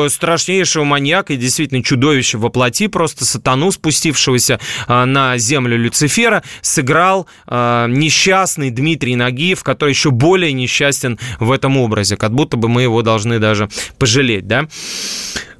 страшнейшего 0.09 0.83
маньяка 0.83 1.33
и 1.33 1.37
действительно 1.37 1.83
чудовище 1.83 2.32
во 2.37 2.49
плоти, 2.49 2.87
просто 2.87 3.25
сатану, 3.25 3.71
спустившегося 3.71 4.59
а, 4.87 5.05
на 5.05 5.37
землю 5.37 5.77
Люцифера, 5.77 6.43
сыграл 6.61 7.27
а, 7.45 7.87
несчастный 7.87 8.69
Дмитрий 8.69 9.15
Нагиев, 9.15 9.63
который 9.63 9.91
еще 9.91 10.11
более 10.11 10.53
несчастен 10.53 11.19
в 11.39 11.51
этом 11.51 11.77
образе, 11.77 12.17
как 12.17 12.33
будто 12.33 12.57
бы 12.57 12.69
мы 12.69 12.83
его 12.83 13.01
должны 13.01 13.39
даже 13.39 13.69
пожалеть, 13.97 14.47
да? 14.47 14.67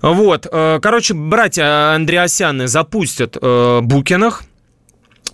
Вот, 0.01 0.47
э, 0.51 0.79
короче, 0.81 1.13
братья 1.13 1.93
Андреасяны 1.95 2.67
запустят 2.67 3.37
э, 3.41 3.79
Букинах, 3.81 4.43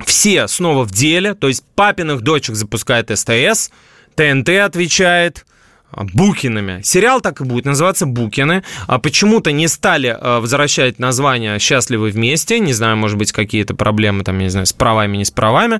все 0.05 0.47
снова 0.47 0.83
в 0.85 0.91
деле, 0.91 1.33
то 1.33 1.47
есть 1.47 1.63
папиных 1.75 2.21
дочек 2.21 2.55
запускает 2.55 3.09
СТС, 3.09 3.71
ТНТ 4.15 4.49
отвечает, 4.49 5.45
Букинами. 5.91 6.81
Сериал 6.83 7.21
так 7.21 7.41
и 7.41 7.43
будет 7.43 7.65
называться 7.65 8.05
Букины. 8.05 8.63
А 8.87 8.99
почему-то 8.99 9.51
не 9.51 9.67
стали 9.67 10.09
э, 10.09 10.39
возвращать 10.39 10.99
название 10.99 11.59
«Счастливы 11.59 12.09
вместе». 12.09 12.59
Не 12.59 12.73
знаю, 12.73 12.97
может 12.97 13.17
быть, 13.17 13.31
какие-то 13.31 13.75
проблемы 13.75 14.23
там, 14.23 14.37
не 14.37 14.49
знаю, 14.49 14.65
с 14.65 14.73
правами, 14.73 15.17
не 15.17 15.25
с 15.25 15.31
правами. 15.31 15.79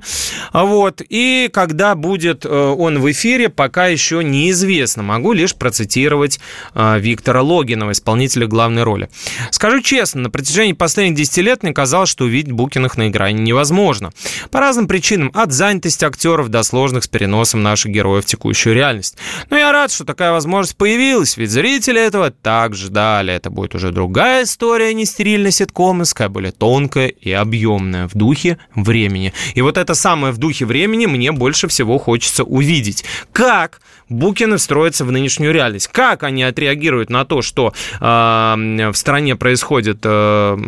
Вот. 0.52 1.02
И 1.08 1.48
когда 1.52 1.94
будет 1.94 2.44
э, 2.44 2.48
он 2.48 2.98
в 3.00 3.10
эфире, 3.10 3.48
пока 3.48 3.86
еще 3.86 4.22
неизвестно. 4.24 5.02
Могу 5.02 5.32
лишь 5.32 5.54
процитировать 5.54 6.40
Виктора 6.74 7.42
Логинова, 7.42 7.92
исполнителя 7.92 8.46
главной 8.46 8.82
роли. 8.82 9.10
Скажу 9.50 9.80
честно, 9.80 10.22
на 10.22 10.30
протяжении 10.30 10.72
последних 10.72 11.16
10 11.16 11.36
лет 11.38 11.62
мне 11.62 11.72
казалось, 11.72 12.10
что 12.10 12.24
увидеть 12.24 12.52
Букиных 12.52 12.96
на 12.96 13.10
экране 13.10 13.40
невозможно. 13.42 14.10
По 14.50 14.60
разным 14.60 14.88
причинам, 14.88 15.30
от 15.34 15.52
занятости 15.52 16.04
актеров 16.04 16.48
до 16.48 16.62
сложных 16.62 17.04
с 17.04 17.08
переносом 17.08 17.62
наших 17.62 17.92
героев 17.92 18.24
в 18.24 18.26
текущую 18.26 18.74
реальность. 18.74 19.16
Но 19.48 19.56
я 19.56 19.72
рад, 19.72 19.90
что 19.90 19.99
такая 20.04 20.32
возможность 20.32 20.76
появилась, 20.76 21.36
ведь 21.36 21.50
зрители 21.50 22.00
этого 22.00 22.30
так 22.30 22.74
ждали. 22.74 23.32
Это 23.32 23.50
будет 23.50 23.74
уже 23.74 23.90
другая 23.90 24.44
история, 24.44 24.92
не 24.94 25.04
стерильная 25.04 25.50
ситкомовская, 25.50 26.28
более 26.28 26.52
тонкая 26.52 27.08
и 27.08 27.32
объемная 27.32 28.08
в 28.08 28.14
духе 28.14 28.58
времени. 28.74 29.32
И 29.54 29.62
вот 29.62 29.76
это 29.76 29.94
самое 29.94 30.32
в 30.32 30.38
духе 30.38 30.64
времени 30.64 31.06
мне 31.06 31.32
больше 31.32 31.68
всего 31.68 31.98
хочется 31.98 32.44
увидеть. 32.44 33.04
Как 33.32 33.80
Букины 34.10 34.56
встроятся 34.56 35.04
в 35.04 35.12
нынешнюю 35.12 35.52
реальность? 35.52 35.86
Как 35.86 36.24
они 36.24 36.42
отреагируют 36.42 37.10
на 37.10 37.24
то, 37.24 37.42
что 37.42 37.72
э, 38.00 38.90
в 38.90 38.94
стране 38.94 39.36
происходит, 39.36 39.98
э, 40.02 40.58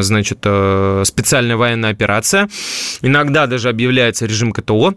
значит, 0.00 0.40
э, 0.44 1.02
специальная 1.06 1.56
военная 1.56 1.90
операция, 1.90 2.50
иногда 3.00 3.46
даже 3.46 3.70
объявляется 3.70 4.26
режим 4.26 4.52
КТО, 4.52 4.94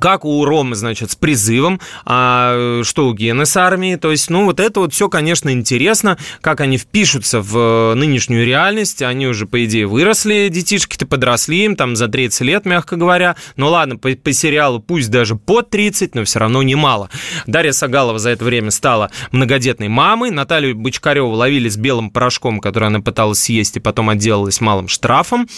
как 0.00 0.24
у 0.24 0.44
Ромы, 0.44 0.74
значит, 0.74 1.12
с 1.12 1.16
призывом, 1.16 1.80
а 2.04 2.80
что 2.82 3.08
у 3.08 3.14
Гены 3.14 3.46
с 3.46 3.56
армией. 3.56 3.96
То 3.96 4.10
есть, 4.10 4.28
ну, 4.28 4.44
вот 4.44 4.58
это 4.58 4.80
вот 4.80 4.92
все, 4.92 5.08
конечно, 5.08 5.50
интересно, 5.50 6.18
как 6.40 6.60
они 6.60 6.78
впишутся 6.78 7.40
в 7.40 7.94
нынешнюю 7.94 8.44
реальность. 8.44 9.02
Они 9.02 9.26
уже, 9.28 9.46
по 9.46 9.64
идее, 9.64 9.86
выросли, 9.86 10.48
детишки-то 10.48 11.06
подросли, 11.06 11.64
им 11.64 11.76
там 11.76 11.94
за 11.94 12.08
30 12.08 12.40
лет, 12.40 12.64
мягко 12.64 12.96
говоря. 12.96 13.36
Ну, 13.56 13.68
ладно, 13.68 13.96
по, 13.96 14.10
по 14.10 14.32
сериалу 14.32 14.80
пусть 14.80 15.10
даже 15.10 15.36
под 15.36 15.70
30, 15.70 16.14
но 16.16 16.24
все 16.24 16.40
равно 16.40 16.62
немало. 16.62 17.08
Дарья 17.46 17.72
Сагалова 17.72 18.18
за 18.18 18.30
это 18.30 18.44
время 18.44 18.72
стала 18.72 19.10
многодетной 19.30 19.88
мамой. 19.88 20.30
Наталью 20.30 20.74
Бочкареву 20.74 21.30
ловили 21.30 21.68
с 21.68 21.76
белым 21.76 22.10
порошком, 22.10 22.60
который 22.60 22.88
она 22.88 23.00
пыталась 23.00 23.38
съесть, 23.38 23.76
и 23.76 23.80
потом 23.80 24.10
отделалась 24.10 24.60
малым 24.60 24.88
штрафом. 24.88 25.48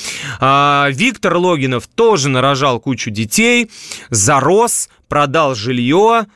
А, 0.41 0.89
Виктор 0.91 1.37
Логинов 1.37 1.87
тоже 1.87 2.29
нарожал 2.29 2.81
кучу 2.81 3.11
детей 3.11 3.71
зарос, 4.11 4.89
продал 5.09 5.55
жилье, 5.55 6.27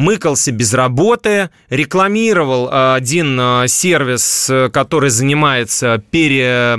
мыкался 0.00 0.50
без 0.50 0.72
работы, 0.74 1.50
рекламировал 1.68 2.68
э, 2.68 2.94
один 2.94 3.38
э, 3.38 3.68
сервис, 3.68 4.48
э, 4.48 4.70
который 4.70 5.10
занимается 5.10 6.02
пере, 6.10 6.76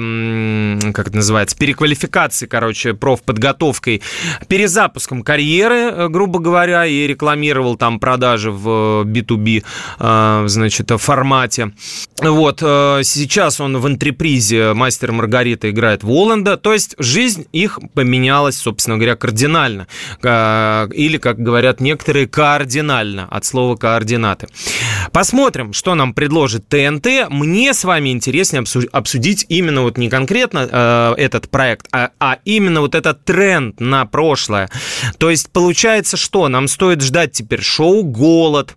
как 0.94 1.08
это 1.08 1.16
называется, 1.16 1.56
переквалификацией, 1.56 2.50
короче, 2.50 2.94
профподготовкой, 2.94 4.02
перезапуском 4.48 5.22
карьеры, 5.22 6.10
грубо 6.10 6.40
говоря, 6.40 6.86
и 6.86 7.08
рекламировал 7.08 7.78
там 7.78 8.00
продажи 8.00 8.52
в 8.52 9.04
B2B, 9.06 9.64
значит, 10.48 10.92
формате. 10.98 11.74
Вот, 12.22 12.60
сейчас 12.60 13.62
он 13.62 13.78
в 13.78 13.86
антрепризе 13.86 14.74
«Мастер 14.74 15.12
Маргарита» 15.12 15.70
играет 15.70 16.04
Воланда, 16.04 16.58
то 16.58 16.74
есть 16.74 16.96
жизнь 16.98 17.46
их 17.52 17.80
поменялась, 17.94 18.58
собственно 18.58 18.98
говоря, 18.98 19.16
кардинально. 19.16 19.88
Или, 20.22 21.18
как 21.18 21.40
говорят 21.40 21.80
некоторые, 21.82 22.28
кардинально 22.28 23.11
визуально 23.12 23.28
от 23.30 23.46
слова 23.46 23.76
координаты. 23.76 24.48
Посмотрим, 25.12 25.74
что 25.74 25.96
нам 25.96 26.14
предложит 26.14 26.68
ТНТ. 26.68 27.30
Мне 27.30 27.74
с 27.74 27.84
вами 27.84 28.10
интереснее 28.10 28.64
обсудить 28.92 29.46
именно 29.50 29.82
вот 29.82 29.98
не 29.98 30.10
конкретно 30.10 30.68
э, 30.72 31.14
этот 31.18 31.50
проект, 31.50 31.88
а, 31.92 32.12
а 32.20 32.38
именно 32.46 32.82
вот 32.82 32.96
этот 32.96 33.24
тренд 33.26 33.80
на 33.80 34.06
прошлое. 34.06 34.70
То 35.18 35.30
есть 35.30 35.50
получается, 35.52 36.18
что 36.18 36.48
нам 36.48 36.68
стоит 36.68 37.02
ждать 37.02 37.34
теперь 37.34 37.62
шоу 37.62 38.04
«Голод», 38.04 38.76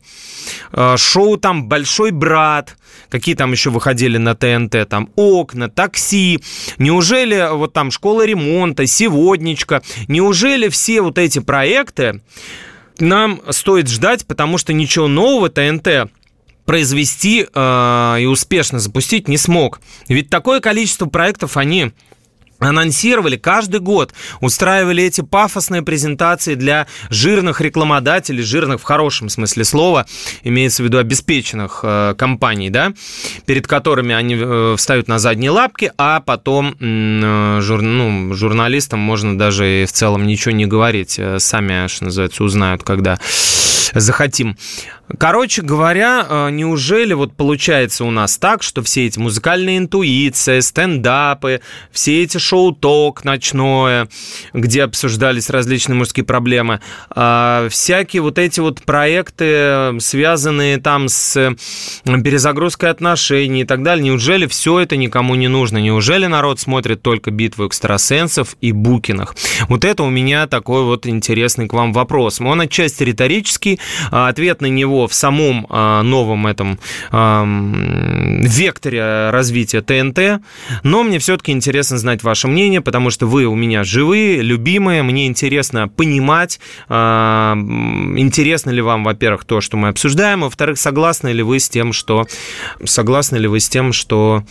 э, 0.72 0.96
шоу 0.96 1.36
там 1.36 1.68
«Большой 1.68 2.10
брат», 2.10 2.76
какие 3.10 3.34
там 3.34 3.52
еще 3.52 3.70
выходили 3.70 4.18
на 4.18 4.34
ТНТ, 4.34 4.88
там 4.88 5.10
«Окна», 5.16 5.68
«Такси». 5.68 6.40
Неужели 6.78 7.48
вот 7.52 7.72
там 7.72 7.90
«Школа 7.90 8.26
ремонта», 8.26 8.86
«Сегодничка», 8.86 9.82
неужели 10.08 10.68
все 10.68 11.00
вот 11.00 11.18
эти 11.18 11.38
проекты 11.38 12.20
нам 12.98 13.40
стоит 13.50 13.88
ждать, 13.88 14.26
потому 14.26 14.58
что 14.58 14.72
ничего 14.72 15.08
нового 15.08 15.48
ТНТ 15.48 16.10
произвести 16.64 17.46
э, 17.52 18.16
и 18.20 18.26
успешно 18.26 18.78
запустить 18.78 19.28
не 19.28 19.36
смог. 19.36 19.80
Ведь 20.08 20.30
такое 20.30 20.60
количество 20.60 21.06
проектов 21.06 21.56
они 21.56 21.92
анонсировали 22.58 23.36
каждый 23.36 23.80
год, 23.80 24.12
устраивали 24.40 25.02
эти 25.02 25.20
пафосные 25.20 25.82
презентации 25.82 26.54
для 26.54 26.86
жирных 27.10 27.60
рекламодателей, 27.60 28.42
жирных 28.42 28.80
в 28.80 28.84
хорошем 28.84 29.28
смысле 29.28 29.64
слова, 29.64 30.06
имеется 30.42 30.82
в 30.82 30.86
виду 30.86 30.98
обеспеченных 30.98 31.80
э, 31.82 32.14
компаний, 32.16 32.70
да, 32.70 32.92
перед 33.46 33.66
которыми 33.66 34.14
они 34.14 34.36
э, 34.36 34.74
встают 34.76 35.08
на 35.08 35.18
задние 35.18 35.50
лапки, 35.50 35.92
а 35.98 36.20
потом 36.20 36.76
э, 36.80 37.60
жур, 37.60 37.82
ну, 37.82 38.32
журналистам 38.34 39.00
можно 39.00 39.36
даже 39.38 39.82
и 39.82 39.84
в 39.86 39.92
целом 39.92 40.26
ничего 40.26 40.52
не 40.52 40.66
говорить, 40.66 41.18
э, 41.18 41.38
сами, 41.38 41.86
что 41.88 42.04
называется, 42.04 42.44
узнают, 42.44 42.82
когда 42.82 43.18
захотим. 43.94 44.56
Короче 45.18 45.60
говоря, 45.60 46.26
э, 46.28 46.50
неужели 46.50 47.12
вот 47.12 47.34
получается 47.34 48.04
у 48.04 48.10
нас 48.10 48.38
так, 48.38 48.62
что 48.62 48.82
все 48.82 49.06
эти 49.06 49.18
музыкальные 49.18 49.78
интуиции, 49.78 50.60
стендапы, 50.60 51.60
все 51.92 52.22
эти 52.22 52.38
шоу-ток 52.38 53.22
ночное, 53.22 54.08
где 54.54 54.82
обсуждались 54.82 55.50
различные 55.50 55.96
мужские 55.96 56.24
проблемы, 56.24 56.80
а, 57.10 57.68
всякие 57.68 58.22
вот 58.22 58.38
эти 58.38 58.60
вот 58.60 58.82
проекты, 58.82 60.00
связанные 60.00 60.78
там 60.78 61.08
с 61.08 61.54
перезагрузкой 62.04 62.90
отношений 62.90 63.62
и 63.62 63.64
так 63.64 63.82
далее, 63.82 64.04
неужели 64.06 64.46
все 64.46 64.80
это 64.80 64.96
никому 64.96 65.34
не 65.34 65.48
нужно? 65.48 65.78
Неужели 65.78 66.26
народ 66.26 66.60
смотрит 66.60 67.02
только 67.02 67.30
битву 67.30 67.66
экстрасенсов 67.66 68.56
и 68.62 68.72
Букиных? 68.72 69.36
Вот 69.68 69.84
это 69.84 70.02
у 70.02 70.10
меня 70.10 70.46
такой 70.46 70.84
вот 70.84 71.06
интересный 71.06 71.68
к 71.68 71.74
вам 71.74 71.92
вопрос. 71.92 72.40
Он 72.40 72.62
отчасти 72.62 73.04
риторический, 73.04 73.73
а 74.10 74.28
ответ 74.28 74.60
на 74.60 74.66
него 74.66 75.06
в 75.06 75.14
самом 75.14 75.66
а, 75.70 76.02
новом 76.02 76.46
этом 76.46 76.78
векторе 78.44 79.30
развития 79.30 79.80
ТНТ, 79.80 80.42
но 80.82 81.02
мне 81.02 81.18
все-таки 81.18 81.52
интересно 81.52 81.98
знать 81.98 82.22
ваше 82.22 82.48
мнение, 82.48 82.80
потому 82.80 83.10
что 83.10 83.26
вы 83.26 83.46
у 83.46 83.54
меня 83.54 83.84
живые, 83.84 84.42
любимые, 84.42 85.02
мне 85.02 85.26
интересно 85.26 85.88
понимать, 85.88 86.60
а, 86.88 87.54
интересно 88.16 88.70
ли 88.70 88.82
вам, 88.82 89.04
во-первых, 89.04 89.44
то, 89.44 89.60
что 89.60 89.76
мы 89.76 89.88
обсуждаем, 89.88 90.42
во-вторых, 90.42 90.78
согласны 90.78 91.28
ли 91.28 91.42
вы 91.42 91.58
с 91.58 91.68
тем, 91.68 91.92
что 91.92 92.26
согласны 92.84 93.36
ли 93.36 93.48
вы 93.48 93.60
с 93.60 93.68
тем, 93.68 93.92
что 93.92 94.44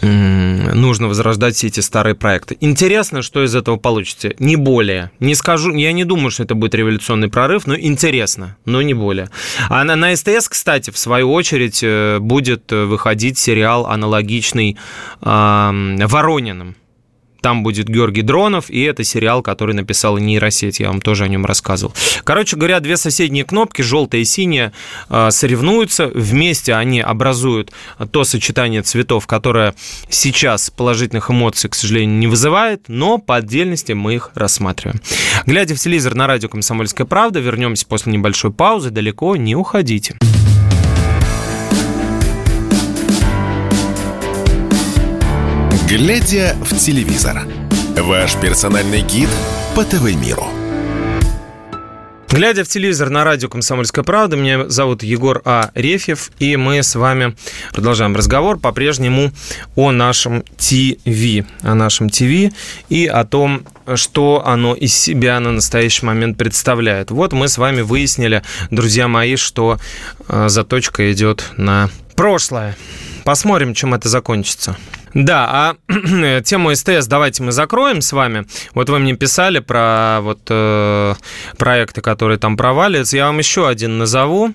нужно 0.00 1.08
возрождать 1.08 1.56
все 1.56 1.68
эти 1.68 1.80
старые 1.80 2.14
проекты. 2.14 2.56
Интересно, 2.60 3.22
что 3.22 3.44
из 3.44 3.54
этого 3.54 3.76
получится. 3.76 4.32
Не 4.38 4.56
более. 4.56 5.10
Не 5.20 5.34
скажу, 5.34 5.72
я 5.74 5.92
не 5.92 6.04
думаю, 6.04 6.30
что 6.30 6.42
это 6.42 6.54
будет 6.54 6.74
революционный 6.74 7.28
прорыв, 7.28 7.66
но 7.66 7.76
интересно, 7.76 8.56
но 8.64 8.82
не 8.82 8.94
более. 8.94 9.30
А 9.68 9.84
на, 9.84 9.96
на 9.96 10.14
СТС, 10.14 10.48
кстати, 10.48 10.90
в 10.90 10.98
свою 10.98 11.32
очередь, 11.32 11.80
э, 11.82 12.18
будет 12.18 12.70
выходить 12.70 13.38
сериал 13.38 13.86
аналогичный 13.86 14.76
э, 15.22 16.06
Ворониным. 16.06 16.76
Там 17.44 17.62
будет 17.62 17.90
Георгий 17.90 18.22
Дронов, 18.22 18.70
и 18.70 18.80
это 18.84 19.04
сериал, 19.04 19.42
который 19.42 19.74
написала 19.74 20.16
нейросеть, 20.16 20.80
я 20.80 20.88
вам 20.88 21.02
тоже 21.02 21.24
о 21.24 21.28
нем 21.28 21.44
рассказывал. 21.44 21.92
Короче 22.24 22.56
говоря, 22.56 22.80
две 22.80 22.96
соседние 22.96 23.44
кнопки, 23.44 23.82
желтая 23.82 24.22
и 24.22 24.24
синяя, 24.24 24.72
а, 25.10 25.30
соревнуются, 25.30 26.06
вместе 26.06 26.72
они 26.72 27.02
образуют 27.02 27.70
то 28.12 28.24
сочетание 28.24 28.80
цветов, 28.80 29.26
которое 29.26 29.74
сейчас 30.08 30.70
положительных 30.70 31.30
эмоций, 31.30 31.68
к 31.68 31.74
сожалению, 31.74 32.16
не 32.16 32.28
вызывает, 32.28 32.84
но 32.88 33.18
по 33.18 33.36
отдельности 33.36 33.92
мы 33.92 34.14
их 34.14 34.30
рассматриваем. 34.34 35.02
Глядя 35.44 35.74
в 35.74 35.78
телевизор 35.78 36.14
на 36.14 36.26
радио 36.26 36.48
«Комсомольская 36.48 37.06
правда», 37.06 37.40
вернемся 37.40 37.84
после 37.84 38.10
небольшой 38.14 38.52
паузы, 38.52 38.88
далеко 38.88 39.36
не 39.36 39.54
уходите. 39.54 40.16
Глядя 45.96 46.56
в 46.60 46.76
телевизор. 46.76 47.46
Ваш 47.96 48.34
персональный 48.40 49.00
гид 49.02 49.28
по 49.76 49.84
ТВ-миру. 49.84 50.44
Глядя 52.28 52.64
в 52.64 52.68
телевизор 52.68 53.10
на 53.10 53.22
радио 53.22 53.48
«Комсомольская 53.48 54.02
правда», 54.02 54.34
меня 54.34 54.68
зовут 54.68 55.04
Егор 55.04 55.40
А. 55.44 55.70
Рефьев, 55.76 56.32
и 56.40 56.56
мы 56.56 56.82
с 56.82 56.96
вами 56.96 57.36
продолжаем 57.72 58.16
разговор 58.16 58.58
по-прежнему 58.58 59.30
о 59.76 59.92
нашем 59.92 60.42
ТВ, 60.56 61.46
о 61.62 61.74
нашем 61.76 62.10
ТВ 62.10 62.52
и 62.88 63.06
о 63.06 63.24
том, 63.24 63.64
что 63.94 64.42
оно 64.44 64.74
из 64.74 64.92
себя 64.96 65.38
на 65.38 65.52
настоящий 65.52 66.04
момент 66.04 66.36
представляет. 66.36 67.12
Вот 67.12 67.32
мы 67.32 67.46
с 67.46 67.56
вами 67.56 67.82
выяснили, 67.82 68.42
друзья 68.72 69.06
мои, 69.06 69.36
что 69.36 69.78
э, 70.26 70.48
заточка 70.48 71.12
идет 71.12 71.52
на 71.56 71.88
прошлое. 72.14 72.76
Посмотрим, 73.24 73.74
чем 73.74 73.94
это 73.94 74.08
закончится. 74.08 74.76
Да, 75.14 75.76
а 75.88 76.40
тему 76.42 76.74
СТС 76.74 77.06
давайте 77.06 77.42
мы 77.42 77.52
закроем 77.52 78.00
с 78.00 78.12
вами. 78.12 78.46
Вот 78.74 78.90
вы 78.90 78.98
мне 78.98 79.14
писали 79.14 79.60
про 79.60 80.18
вот 80.20 80.40
э, 80.50 81.14
проекты, 81.56 82.00
которые 82.00 82.38
там 82.38 82.56
проваливаются. 82.56 83.16
Я 83.16 83.26
вам 83.26 83.38
еще 83.38 83.68
один 83.68 83.98
назову. 83.98 84.52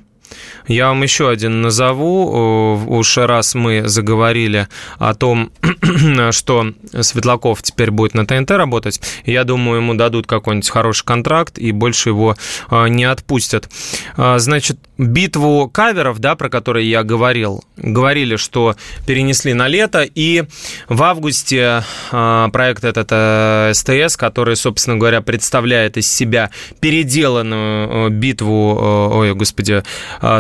Я 0.68 0.90
вам 0.90 1.02
еще 1.02 1.30
один 1.30 1.62
назову. 1.62 2.78
Уж 2.88 3.18
раз 3.18 3.56
мы 3.56 3.88
заговорили 3.88 4.68
о 4.98 5.16
том, 5.16 5.52
что 6.32 6.74
Светлаков 7.00 7.64
теперь 7.64 7.90
будет 7.90 8.14
на 8.14 8.28
ТНТ 8.28 8.52
работать, 8.52 9.02
я 9.26 9.44
думаю, 9.46 9.78
ему 9.78 9.96
дадут 9.96 10.28
какой-нибудь 10.28 10.70
хороший 10.70 11.06
контракт 11.06 11.58
и 11.58 11.72
больше 11.72 12.10
его 12.10 12.36
а, 12.70 12.86
не 12.86 13.06
отпустят. 13.06 13.70
А, 14.18 14.38
значит, 14.38 14.78
битву 15.00 15.70
каверов, 15.70 16.20
да, 16.20 16.36
про 16.36 16.50
которые 16.50 16.90
я 16.90 17.04
говорил, 17.04 17.64
говорили, 17.78 18.36
что 18.36 18.76
перенесли 19.08 19.54
на 19.54 19.68
лето, 19.68 20.04
и 20.04 20.44
в 20.90 21.02
августе 21.02 21.84
а, 22.12 22.50
проект 22.50 22.84
этот 22.84 23.08
э, 23.12 23.72
СТС, 23.74 24.18
который, 24.18 24.58
собственно 24.58 24.98
говоря, 24.98 25.22
представляет 25.22 25.98
из 25.98 26.12
себя 26.12 26.52
переделанную 26.82 28.08
э, 28.08 28.10
битву, 28.10 28.78
э, 28.78 29.16
ой, 29.16 29.34
господи, 29.36 29.84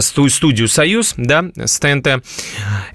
студию 0.02 0.68
«Союз», 0.68 1.14
да, 1.16 1.46
с 1.56 1.80
ТНТ, 1.80 2.22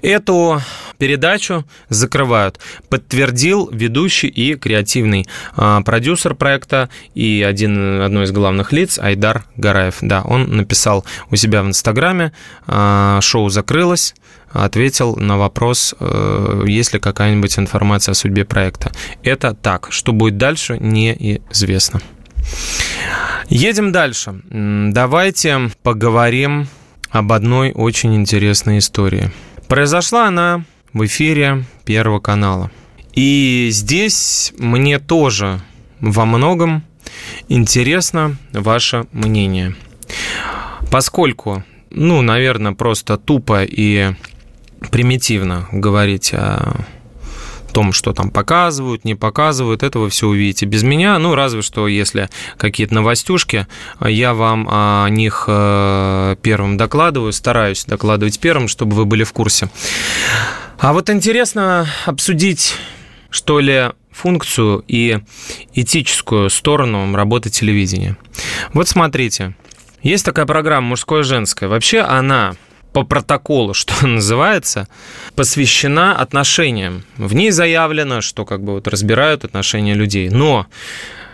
эту 0.03 0.61
передачу 0.97 1.65
закрывают. 1.89 2.59
Подтвердил 2.89 3.69
ведущий 3.71 4.27
и 4.27 4.55
креативный 4.55 5.27
а, 5.55 5.81
продюсер 5.81 6.35
проекта 6.35 6.89
и 7.13 7.45
один, 7.47 8.01
одно 8.01 8.23
из 8.23 8.31
главных 8.31 8.71
лиц 8.71 8.99
Айдар 8.99 9.45
Гараев. 9.57 9.97
Да, 10.01 10.21
он 10.21 10.55
написал 10.55 11.05
у 11.31 11.35
себя 11.35 11.63
в 11.63 11.67
Инстаграме, 11.67 12.31
а, 12.67 13.19
шоу 13.21 13.49
закрылось, 13.49 14.15
ответил 14.63 15.15
на 15.17 15.37
вопрос, 15.37 15.93
э, 15.99 16.63
есть 16.65 16.93
ли 16.93 16.99
какая-нибудь 16.99 17.59
информация 17.59 18.13
о 18.13 18.15
судьбе 18.15 18.45
проекта. 18.45 18.91
Это 19.21 19.53
так. 19.53 19.87
Что 19.89 20.13
будет 20.13 20.37
дальше, 20.37 20.77
неизвестно. 20.79 22.01
Едем 23.49 23.91
дальше. 23.91 24.41
Давайте 24.49 25.71
поговорим 25.83 26.67
об 27.09 27.31
одной 27.31 27.71
очень 27.73 28.15
интересной 28.15 28.79
истории. 28.79 29.31
Произошла 29.67 30.27
она 30.27 30.63
в 30.95 31.05
эфире 31.05 31.65
Первого 31.83 32.19
канала. 32.19 32.71
И 33.13 33.67
здесь 33.69 34.53
мне 34.57 34.97
тоже 34.97 35.61
во 35.99 36.25
многом 36.25 36.83
интересно 37.49 38.37
ваше 38.53 39.05
мнение. 39.11 39.75
Поскольку, 40.89 41.65
ну, 41.89 42.21
наверное, 42.21 42.71
просто 42.71 43.17
тупо 43.17 43.65
и 43.65 44.13
примитивно 44.89 45.67
говорить 45.73 46.33
о 46.33 46.85
том, 47.75 47.91
что 47.91 48.13
там 48.13 48.31
показывают, 48.31 49.03
не 49.03 49.15
показывают, 49.15 49.83
это 49.83 49.99
вы 49.99 50.09
все 50.09 50.27
увидите 50.27 50.65
без 50.65 50.83
меня. 50.83 51.19
Ну, 51.19 51.35
разве 51.35 51.61
что, 51.61 51.89
если 51.89 52.29
какие-то 52.55 52.95
новостюшки, 52.95 53.67
я 53.99 54.33
вам 54.33 54.65
о 54.71 55.05
них 55.09 55.43
э, 55.49 56.37
первым 56.41 56.77
докладываю, 56.77 57.33
стараюсь 57.33 57.83
докладывать 57.83 58.39
первым, 58.39 58.69
чтобы 58.69 58.95
вы 58.95 59.03
были 59.03 59.25
в 59.25 59.33
курсе. 59.33 59.67
А 60.79 60.93
вот 60.93 61.09
интересно 61.09 61.85
обсудить, 62.05 62.75
что 63.29 63.59
ли, 63.59 63.91
функцию 64.09 64.81
и 64.87 65.19
этическую 65.73 66.49
сторону 66.49 67.13
работы 67.13 67.49
телевидения. 67.49 68.15
Вот 68.71 68.87
смотрите, 68.87 69.53
Есть 70.05 70.23
такая 70.23 70.45
программа 70.45 70.89
«Мужское 70.89 71.23
женское». 71.23 71.67
Вообще 71.67 72.01
она 72.01 72.55
по 72.95 73.03
протоколу, 73.03 73.73
что 73.81 74.07
называется, 74.07 74.87
посвящена 75.35 76.15
отношениям. 76.17 77.03
В 77.17 77.35
ней 77.35 77.51
заявлено, 77.51 78.21
что 78.21 78.45
как 78.45 78.63
бы 78.63 78.71
вот 78.71 78.87
разбирают 78.87 79.43
отношения 79.43 79.93
людей. 79.93 80.29
Но 80.29 80.65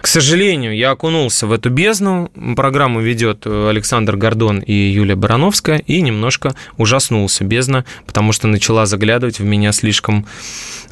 к 0.01 0.07
сожалению, 0.07 0.75
я 0.75 0.89
окунулся 0.89 1.45
в 1.45 1.51
эту 1.51 1.69
бездну. 1.69 2.31
Программу 2.55 3.01
ведет 3.01 3.45
Александр 3.45 4.15
Гордон 4.15 4.57
и 4.57 4.73
Юлия 4.73 5.15
Барановская, 5.15 5.77
и 5.77 6.01
немножко 6.01 6.55
ужаснулся 6.77 7.43
бездна, 7.43 7.85
потому 8.07 8.31
что 8.31 8.47
начала 8.47 8.87
заглядывать 8.87 9.37
в 9.37 9.43
меня 9.43 9.71
слишком 9.71 10.25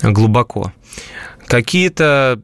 глубоко. 0.04 0.72
Какие-то 1.50 2.40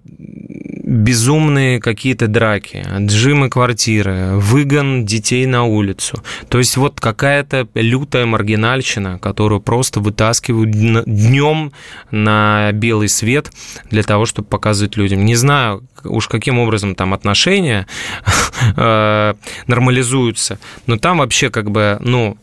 безумные 0.85 1.79
какие-то 1.79 2.27
драки, 2.27 2.85
отжимы 2.87 3.49
квартиры, 3.49 4.35
выгон 4.35 5.03
детей 5.03 5.47
на 5.47 5.63
улицу. 5.63 6.23
То 6.47 6.59
есть 6.59 6.77
вот 6.77 6.99
какая-то 6.99 7.67
лютая 7.73 8.27
маргинальщина, 8.27 9.17
которую 9.17 9.61
просто 9.61 9.99
вытаскивают 9.99 10.69
днем 10.71 11.71
на 12.11 12.71
белый 12.71 13.09
свет 13.09 13.51
для 13.89 14.03
того, 14.03 14.25
чтобы 14.27 14.47
показывать 14.47 14.95
людям. 14.95 15.25
Не 15.25 15.35
знаю 15.35 15.83
уж 16.03 16.27
каким 16.27 16.59
образом 16.59 16.93
там 16.93 17.15
отношения 17.15 17.87
э, 18.77 19.33
нормализуются, 19.65 20.59
но 20.85 20.97
там 20.97 21.17
вообще 21.17 21.49
как 21.49 21.71
бы, 21.71 21.97
ну, 21.99 22.37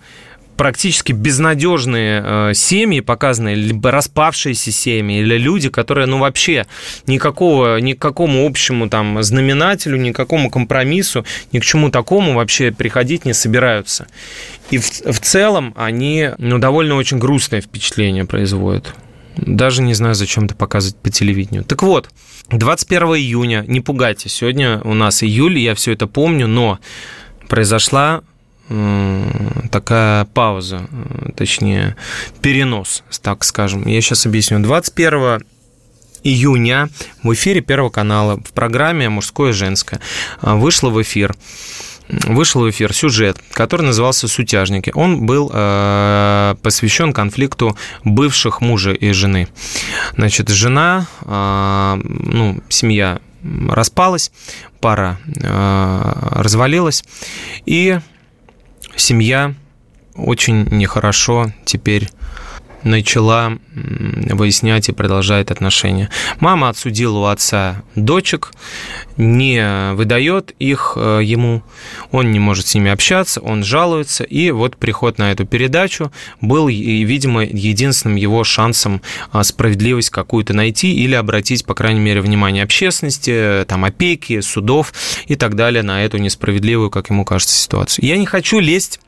практически 0.62 1.10
безнадежные 1.10 2.22
э, 2.24 2.54
семьи 2.54 3.00
показаны, 3.00 3.54
либо 3.54 3.90
распавшиеся 3.90 4.70
семьи, 4.70 5.18
или 5.18 5.36
люди, 5.36 5.68
которые, 5.68 6.06
ну, 6.06 6.18
вообще 6.20 6.66
никакого, 7.08 7.80
ни 7.80 7.94
к 7.94 7.98
какому 7.98 8.46
общему 8.46 8.88
там 8.88 9.20
знаменателю, 9.24 9.96
ни 9.96 10.12
к 10.12 10.16
какому 10.16 10.50
компромиссу, 10.50 11.26
ни 11.50 11.58
к 11.58 11.64
чему 11.64 11.90
такому 11.90 12.34
вообще 12.34 12.70
приходить 12.70 13.24
не 13.24 13.32
собираются. 13.32 14.06
И 14.70 14.78
в, 14.78 14.84
в 14.84 15.18
целом 15.18 15.74
они, 15.76 16.30
ну, 16.38 16.58
довольно 16.58 16.94
очень 16.94 17.18
грустное 17.18 17.60
впечатление 17.60 18.24
производят. 18.24 18.94
Даже 19.34 19.82
не 19.82 19.94
знаю, 19.94 20.14
зачем 20.14 20.44
это 20.44 20.54
показывать 20.54 20.96
по 20.96 21.10
телевидению. 21.10 21.64
Так 21.64 21.82
вот, 21.82 22.08
21 22.50 23.16
июня, 23.16 23.64
не 23.66 23.80
пугайтесь, 23.80 24.34
сегодня 24.34 24.80
у 24.84 24.94
нас 24.94 25.24
июль, 25.24 25.58
я 25.58 25.74
все 25.74 25.90
это 25.90 26.06
помню, 26.06 26.46
но 26.46 26.78
произошла 27.48 28.22
такая 29.70 30.24
пауза, 30.26 30.88
точнее, 31.36 31.96
перенос, 32.40 33.04
так 33.22 33.44
скажем. 33.44 33.86
Я 33.86 34.00
сейчас 34.00 34.26
объясню. 34.26 34.60
21 34.60 35.44
июня 36.24 36.88
в 37.22 37.32
эфире 37.34 37.60
Первого 37.60 37.90
канала 37.90 38.38
в 38.38 38.52
программе 38.52 39.08
«Мужское 39.08 39.50
и 39.50 39.52
женское» 39.52 40.00
вышло 40.40 40.90
в 40.90 41.02
эфир 41.02 41.34
вышел 42.08 42.62
в 42.62 42.70
эфир 42.70 42.92
сюжет, 42.92 43.38
который 43.52 43.82
назывался 43.82 44.28
«Сутяжники». 44.28 44.92
Он 44.94 45.24
был 45.24 45.50
э, 45.52 46.56
посвящен 46.62 47.12
конфликту 47.12 47.76
бывших 48.04 48.60
мужа 48.60 48.92
и 48.92 49.12
жены. 49.12 49.48
Значит, 50.16 50.48
жена, 50.48 51.06
э, 51.22 52.00
ну, 52.04 52.60
семья 52.68 53.20
распалась, 53.68 54.30
пара 54.80 55.18
э, 55.26 56.12
развалилась, 56.32 57.04
и 57.66 57.98
семья 58.96 59.54
очень 60.14 60.64
нехорошо 60.70 61.52
теперь 61.64 62.08
начала 62.84 63.58
выяснять 63.74 64.88
и 64.88 64.92
продолжает 64.92 65.50
отношения. 65.50 66.10
Мама 66.40 66.68
отсудила 66.68 67.18
у 67.18 67.24
отца 67.24 67.82
дочек, 67.94 68.52
не 69.16 69.92
выдает 69.94 70.54
их 70.58 70.94
э, 70.96 71.20
ему, 71.22 71.62
он 72.10 72.32
не 72.32 72.38
может 72.38 72.66
с 72.66 72.74
ними 72.74 72.90
общаться, 72.90 73.40
он 73.40 73.64
жалуется, 73.64 74.24
и 74.24 74.50
вот 74.50 74.76
приход 74.76 75.18
на 75.18 75.32
эту 75.32 75.46
передачу 75.46 76.12
был, 76.40 76.68
видимо, 76.68 77.44
единственным 77.44 78.16
его 78.16 78.44
шансом 78.44 79.02
а, 79.30 79.44
справедливость 79.44 80.10
какую-то 80.10 80.54
найти 80.54 80.94
или 80.94 81.14
обратить, 81.14 81.64
по 81.64 81.74
крайней 81.74 82.00
мере, 82.00 82.20
внимание 82.20 82.64
общественности, 82.64 83.64
там, 83.66 83.84
опеки, 83.84 84.40
судов 84.40 84.92
и 85.26 85.36
так 85.36 85.54
далее 85.54 85.82
на 85.82 86.04
эту 86.04 86.18
несправедливую, 86.18 86.90
как 86.90 87.10
ему 87.10 87.24
кажется, 87.24 87.56
ситуацию. 87.56 88.06
Я 88.06 88.16
не 88.16 88.26
хочу 88.26 88.58
лезть 88.58 89.00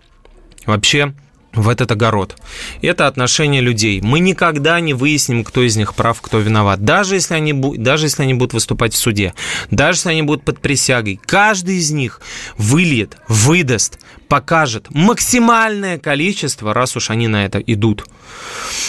вообще 0.66 1.14
в 1.54 1.68
этот 1.68 1.92
огород. 1.92 2.36
Это 2.82 3.06
отношение 3.06 3.60
людей. 3.60 4.00
Мы 4.00 4.18
никогда 4.18 4.80
не 4.80 4.94
выясним, 4.94 5.44
кто 5.44 5.62
из 5.62 5.76
них 5.76 5.94
прав, 5.94 6.20
кто 6.20 6.38
виноват. 6.38 6.84
Даже 6.84 7.14
если 7.14 7.34
они, 7.34 7.52
даже 7.52 8.06
если 8.06 8.22
они 8.22 8.34
будут 8.34 8.54
выступать 8.54 8.94
в 8.94 8.98
суде, 8.98 9.34
даже 9.70 9.98
если 9.98 10.10
они 10.10 10.22
будут 10.22 10.44
под 10.44 10.60
присягой, 10.60 11.20
каждый 11.24 11.76
из 11.76 11.90
них 11.90 12.20
выльет, 12.56 13.16
выдаст, 13.28 13.98
покажет 14.28 14.86
максимальное 14.90 15.98
количество, 15.98 16.74
раз 16.74 16.96
уж 16.96 17.10
они 17.10 17.28
на 17.28 17.44
это 17.44 17.58
идут, 17.60 18.04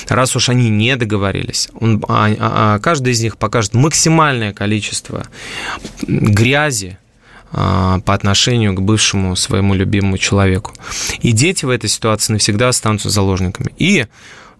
раз 0.08 0.36
уж 0.36 0.50
они 0.50 0.70
не 0.70 0.96
договорились. 0.96 1.70
Он, 1.80 2.04
а, 2.08 2.28
а, 2.28 2.76
а 2.76 2.80
каждый 2.80 3.14
из 3.14 3.22
них 3.22 3.38
покажет 3.38 3.74
максимальное 3.74 4.54
количество 4.54 5.28
грязи, 6.02 6.98
по 7.56 8.14
отношению 8.14 8.74
к 8.74 8.82
бывшему 8.82 9.36
своему 9.38 9.74
любимому 9.76 10.18
человеку. 10.18 10.74
И 11.22 11.32
дети 11.32 11.64
в 11.64 11.70
этой 11.70 11.90
ситуации 11.90 12.34
навсегда 12.34 12.68
останутся 12.68 13.10
заложниками. 13.10 13.74
И 13.78 14.08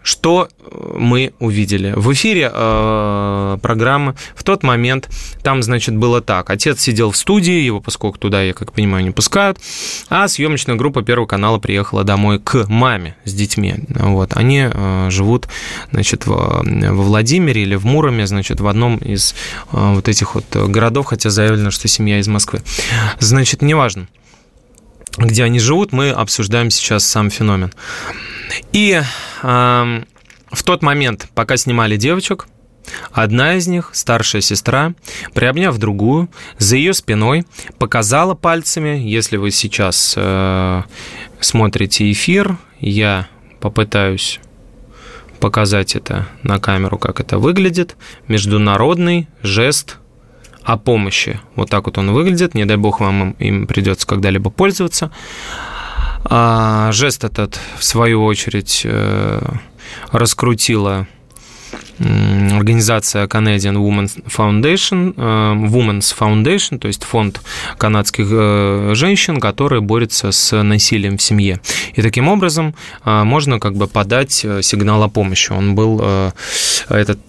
что 0.06 0.50
мы 0.94 1.34
увидели? 1.40 1.92
В 1.96 2.14
эфире 2.14 2.52
э, 2.54 3.58
программы 3.60 4.16
в 4.36 4.44
тот 4.44 4.62
момент 4.62 5.10
там, 5.42 5.64
значит, 5.64 5.96
было 5.96 6.22
так. 6.22 6.52
Отец 6.52 6.80
сидел 6.80 7.10
в 7.10 7.18
студии, 7.18 7.60
его, 7.60 7.82
поскольку 7.82 8.20
туда, 8.20 8.44
я 8.44 8.54
как 8.54 8.72
понимаю, 8.72 9.04
не 9.04 9.10
пускают, 9.10 9.58
а 10.08 10.28
съемочная 10.28 10.76
группа 10.76 11.02
Первого 11.02 11.26
канала 11.26 11.58
приехала 11.58 12.04
домой 12.04 12.40
к 12.40 12.68
маме 12.68 13.16
с 13.26 13.34
детьми. 13.34 13.74
Вот. 13.90 14.38
Они 14.38 14.70
э, 14.72 15.08
живут, 15.10 15.48
значит, 15.92 16.28
в, 16.28 16.30
во 16.30 17.04
Владимире 17.04 17.64
или 17.64 17.74
в 17.74 17.86
Муроме, 17.86 18.28
значит, 18.28 18.62
в 18.62 18.68
одном 18.68 18.98
из 18.98 19.34
э, 19.72 19.94
вот 19.96 20.08
этих 20.08 20.36
вот 20.36 20.46
городов, 20.56 21.08
хотя 21.08 21.32
заявлено, 21.32 21.72
что 21.72 21.88
семья 21.88 22.20
из 22.20 22.28
Москвы. 22.28 22.62
Значит, 23.20 23.64
неважно 23.64 24.08
где 25.18 25.44
они 25.44 25.60
живут, 25.60 25.92
мы 25.92 26.10
обсуждаем 26.10 26.70
сейчас 26.70 27.06
сам 27.06 27.30
феномен. 27.30 27.74
И 28.72 29.02
э, 29.44 30.04
в 30.52 30.64
тот 30.64 30.82
момент, 30.82 31.28
пока 31.34 31.58
снимали 31.58 31.98
девочек, 31.98 32.48
Одна 33.12 33.56
из 33.56 33.68
них, 33.68 33.90
старшая 33.94 34.42
сестра, 34.42 34.94
приобняв 35.34 35.78
другую, 35.78 36.30
за 36.58 36.76
ее 36.76 36.94
спиной 36.94 37.46
показала 37.80 38.36
пальцами, 38.36 39.00
если 39.00 39.38
вы 39.38 39.52
сейчас 39.52 40.14
э, 40.16 40.84
смотрите 41.40 42.12
эфир, 42.12 42.58
я 42.80 43.28
попытаюсь 43.60 44.40
показать 45.40 45.96
это 45.96 46.28
на 46.44 46.60
камеру, 46.60 46.98
как 46.98 47.20
это 47.20 47.38
выглядит, 47.38 47.96
международный 48.28 49.28
жест 49.42 49.98
о 50.66 50.78
помощи. 50.78 51.40
Вот 51.56 51.70
так 51.70 51.86
вот 51.86 51.98
он 51.98 52.12
выглядит, 52.12 52.56
не 52.56 52.66
дай 52.66 52.78
бог 52.78 53.00
вам 53.00 53.32
им 53.34 53.68
придется 53.68 54.08
когда-либо 54.08 54.50
пользоваться. 54.50 55.12
А 56.26 56.92
жест 56.92 57.24
этот, 57.24 57.60
в 57.78 57.84
свою 57.84 58.26
очередь, 58.26 58.82
э, 58.84 59.42
раскрутила 60.12 61.08
организация 62.00 63.28
Canadian 63.28 63.76
Women's 63.76 64.22
Foundation, 64.26 65.14
э, 65.16 65.22
Women's 65.70 66.14
Foundation, 66.18 66.78
то 66.78 66.88
есть 66.88 67.04
фонд 67.04 67.42
канадских 67.78 68.28
э, 68.30 68.92
женщин, 68.96 69.40
который 69.40 69.82
борется 69.82 70.32
с 70.32 70.64
насилием 70.64 71.18
в 71.18 71.22
семье. 71.22 71.60
И 71.94 72.02
таким 72.02 72.28
образом 72.28 72.76
э, 73.06 73.24
можно 73.24 73.60
как 73.60 73.76
бы 73.76 73.88
подать 73.88 74.46
сигнал 74.62 75.04
о 75.04 75.10
помощи. 75.10 75.52
Он 75.52 75.76
был, 75.76 76.04
этот 76.90 77.20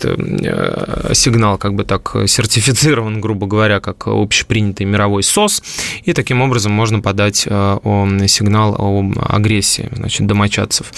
сигнал 1.13 1.59
как 1.59 1.75
бы 1.75 1.85
так 1.85 2.17
сертифицирован, 2.27 3.21
грубо 3.21 3.47
говоря, 3.47 3.81
как 3.81 4.07
общепринятый 4.07 4.87
мировой 4.87 5.23
СОС, 5.23 5.63
и 6.05 6.13
таким 6.13 6.41
образом 6.43 6.73
можно 6.73 7.01
подать 7.01 7.37
сигнал 7.37 8.75
о 8.79 9.05
агрессии 9.29 9.89
значит, 9.93 10.27
домочадцев. 10.27 10.93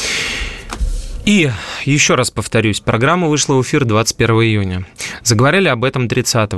И 1.28 1.50
еще 1.84 2.14
раз 2.14 2.30
повторюсь, 2.30 2.80
программа 2.80 3.28
вышла 3.28 3.52
в 3.56 3.60
эфир 3.60 3.84
21 3.84 4.36
июня. 4.36 4.86
Заговорили 5.22 5.68
об 5.68 5.84
этом 5.84 6.08
30 6.08 6.50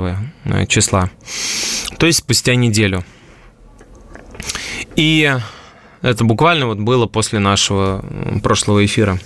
э, 0.45 0.65
числа, 0.67 1.11
то 1.97 2.05
есть 2.05 2.19
спустя 2.19 2.55
неделю. 2.55 3.03
И 4.95 5.37
это 6.01 6.23
буквально 6.23 6.67
вот 6.67 6.77
было 6.77 7.05
после 7.05 7.39
нашего 7.39 8.05
прошлого 8.41 8.85
эфира. 8.85 9.19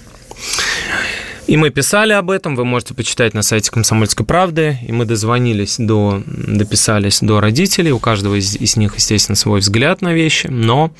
И 1.45 1.58
мы 1.58 1.69
писали 1.69 2.13
об 2.13 2.31
этом, 2.31 2.55
вы 2.55 2.65
можете 2.65 2.95
почитать 2.95 3.36
на 3.36 3.43
сайте 3.43 3.69
«Комсомольской 3.69 4.25
правды». 4.25 4.79
И 4.88 4.91
мы 4.91 5.05
дозвонились 5.05 5.75
до, 5.77 6.23
дописались 6.25 7.19
до 7.19 7.39
родителей. 7.39 7.91
У 7.91 7.99
каждого 7.99 8.34
из, 8.34 8.55
из 8.55 8.77
них, 8.77 8.95
естественно, 8.95 9.36
свой 9.36 9.60
взгляд 9.60 10.01
на 10.01 10.12
вещи. 10.12 10.47
Но 10.47 10.91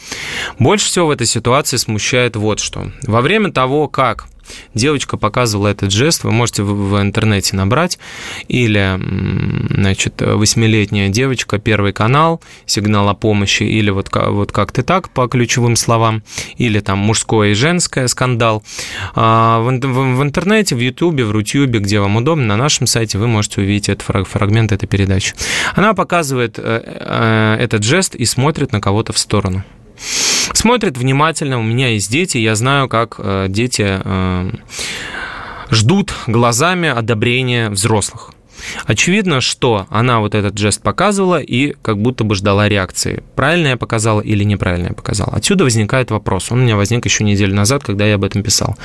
больше 0.60 0.86
всего 0.86 1.08
в 1.08 1.10
этой 1.10 1.26
ситуации 1.26 1.78
смущает 1.78 2.36
вот 2.36 2.60
что. 2.60 2.92
Во 3.08 3.22
время 3.22 3.52
того, 3.52 3.88
как 3.88 4.28
девочка 4.74 5.18
показывала 5.18 5.68
этот 5.70 5.92
жест, 5.92 6.24
вы 6.24 6.32
можете 6.32 6.64
в, 6.64 7.02
интернете 7.02 7.56
набрать, 7.56 8.00
или, 8.48 9.00
значит, 9.70 10.22
восьмилетняя 10.22 11.10
девочка, 11.10 11.58
первый 11.58 11.94
канал, 11.94 12.42
сигнал 12.66 13.10
о 13.10 13.14
помощи, 13.14 13.64
или 13.64 13.90
вот, 13.90 14.10
вот 14.14 14.52
как-то 14.52 14.84
так 14.84 15.10
по 15.10 15.28
ключевым 15.28 15.76
словам, 15.76 16.24
или 16.58 16.80
там 16.80 17.00
мужское 17.00 17.52
и 17.52 17.54
женское, 17.54 18.08
скандал. 18.08 18.64
А, 19.14 19.60
в, 19.60 19.70
в, 19.70 20.18
в 20.18 20.24
интернете, 20.24 20.76
в 20.76 20.80
Ютубе, 20.80 21.26
в 21.26 21.32
Рутюбе, 21.32 21.80
где 21.80 22.00
вам 22.00 22.18
удобно, 22.18 22.46
на 22.46 22.58
нашем 22.58 22.88
сайте 22.88 23.18
вы 23.18 23.28
можете 23.28 23.62
увидеть 23.62 23.90
этот 23.90 24.28
фрагмент 24.28 24.72
этой 24.72 24.88
передачи. 24.88 25.34
Она 25.76 25.94
показывает 25.94 26.60
э, 26.60 26.82
э, 26.86 27.58
этот 27.60 27.84
жест 27.84 28.16
и 28.16 28.26
смотрит 28.26 28.72
на 28.72 28.82
кого-то 28.82 29.14
в 29.14 29.18
сторону. 29.18 29.64
Смотрит 30.54 30.98
внимательно, 30.98 31.60
у 31.60 31.64
меня 31.64 31.90
есть 31.90 32.12
дети, 32.12 32.38
я 32.38 32.56
знаю, 32.56 32.88
как 32.90 33.16
э, 33.18 33.48
дети 33.50 34.00
ждут 35.72 36.14
глазами 36.28 36.90
одобрения 36.90 37.70
взрослых. 37.70 38.32
Очевидно, 38.86 39.42
что 39.42 39.86
она 39.90 40.20
вот 40.20 40.36
этот 40.36 40.58
жест 40.58 40.82
показывала 40.82 41.40
и 41.40 41.76
как 41.82 42.02
будто 42.02 42.24
бы 42.24 42.36
ждала 42.36 42.70
реакции. 42.70 43.24
Правильно 43.36 43.68
я 43.70 43.78
показала 43.78 44.22
или 44.22 44.44
неправильно 44.44 44.88
я 44.88 44.94
показала. 44.94 45.34
Отсюда 45.34 45.64
возникает 45.64 46.12
вопрос. 46.12 46.52
Он 46.52 46.60
у 46.60 46.62
меня 46.64 46.76
возник 46.76 47.06
еще 47.06 47.24
неделю 47.24 47.56
назад, 47.56 47.84
когда 47.84 48.06
я 48.06 48.16
об 48.16 48.24
этом 48.24 48.44
писал. 48.44 48.76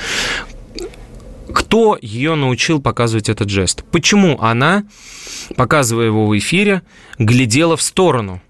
Кто 1.53 1.97
ее 2.01 2.35
научил 2.35 2.81
показывать 2.81 3.29
этот 3.29 3.49
жест? 3.49 3.83
Почему 3.91 4.39
она, 4.41 4.83
показывая 5.55 6.05
его 6.05 6.27
в 6.27 6.37
эфире, 6.37 6.81
глядела 7.17 7.75
в 7.75 7.81
сторону? 7.81 8.41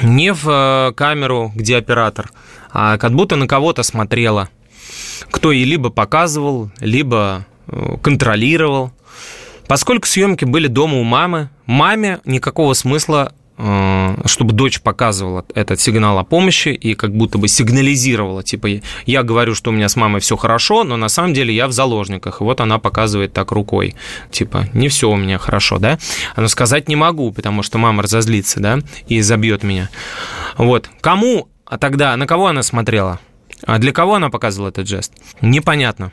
Не 0.00 0.32
в 0.32 0.48
э, 0.48 0.92
камеру, 0.94 1.52
где 1.54 1.76
оператор, 1.76 2.30
а 2.70 2.98
как 2.98 3.12
будто 3.12 3.36
на 3.36 3.46
кого-то 3.46 3.82
смотрела. 3.82 4.48
Кто 5.30 5.52
ей 5.52 5.64
либо 5.64 5.90
показывал, 5.90 6.70
либо 6.80 7.46
э, 7.68 7.96
контролировал. 8.02 8.92
Поскольку 9.68 10.06
съемки 10.06 10.44
были 10.44 10.66
дома 10.66 10.98
у 10.98 11.04
мамы, 11.04 11.50
маме 11.66 12.20
никакого 12.24 12.74
смысла 12.74 13.32
чтобы 13.56 14.52
дочь 14.52 14.80
показывала 14.80 15.44
этот 15.54 15.80
сигнал 15.80 16.18
о 16.18 16.24
помощи 16.24 16.70
и 16.70 16.94
как 16.94 17.14
будто 17.14 17.38
бы 17.38 17.48
сигнализировала, 17.48 18.42
типа, 18.42 18.80
я 19.06 19.22
говорю, 19.22 19.54
что 19.54 19.70
у 19.70 19.72
меня 19.72 19.88
с 19.88 19.96
мамой 19.96 20.20
все 20.20 20.36
хорошо, 20.36 20.84
но 20.84 20.96
на 20.96 21.08
самом 21.08 21.34
деле 21.34 21.54
я 21.54 21.68
в 21.68 21.72
заложниках, 21.72 22.40
и 22.40 22.44
вот 22.44 22.60
она 22.60 22.78
показывает 22.78 23.32
так 23.32 23.52
рукой, 23.52 23.94
типа, 24.30 24.68
не 24.72 24.88
все 24.88 25.10
у 25.10 25.16
меня 25.16 25.38
хорошо, 25.38 25.78
да, 25.78 25.98
но 26.36 26.48
сказать 26.48 26.88
не 26.88 26.96
могу, 26.96 27.30
потому 27.30 27.62
что 27.62 27.78
мама 27.78 28.02
разозлится, 28.02 28.60
да, 28.60 28.78
и 29.06 29.20
забьет 29.20 29.62
меня. 29.62 29.90
Вот, 30.56 30.90
кому, 31.00 31.48
а 31.66 31.78
тогда, 31.78 32.16
на 32.16 32.26
кого 32.26 32.46
она 32.46 32.62
смотрела? 32.62 33.20
А 33.64 33.78
для 33.78 33.92
кого 33.92 34.14
она 34.14 34.28
показывала 34.28 34.70
этот 34.70 34.88
жест? 34.88 35.12
Непонятно. 35.40 36.12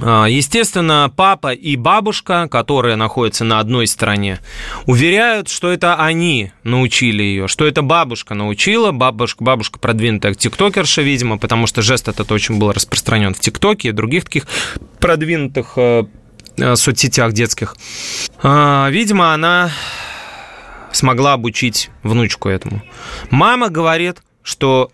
А, 0.00 0.26
естественно, 0.26 1.12
папа 1.14 1.52
и 1.52 1.76
бабушка, 1.76 2.48
которые 2.50 2.96
находятся 2.96 3.44
на 3.44 3.60
одной 3.60 3.86
стороне, 3.86 4.40
уверяют, 4.86 5.48
что 5.48 5.70
это 5.70 5.96
они 5.96 6.52
научили 6.64 7.22
ее, 7.22 7.48
что 7.48 7.66
это 7.66 7.82
бабушка 7.82 8.34
научила, 8.34 8.90
бабушка, 8.92 9.44
бабушка 9.44 9.78
продвинутая 9.78 10.34
тиктокерша, 10.34 11.02
видимо, 11.02 11.38
потому 11.38 11.66
что 11.66 11.82
жест 11.82 12.08
этот 12.08 12.32
очень 12.32 12.58
был 12.58 12.72
распространен 12.72 13.34
в 13.34 13.40
тиктоке 13.40 13.88
и 13.88 13.92
других 13.92 14.24
таких 14.24 14.46
продвинутых 14.98 15.74
э, 15.76 16.04
э, 16.56 16.76
соцсетях 16.76 17.32
детских. 17.32 17.76
А, 18.42 18.88
видимо, 18.90 19.32
она 19.32 19.70
смогла 20.90 21.34
обучить 21.34 21.90
внучку 22.02 22.48
этому. 22.48 22.82
Мама 23.30 23.68
говорит, 23.68 24.22
что 24.42 24.90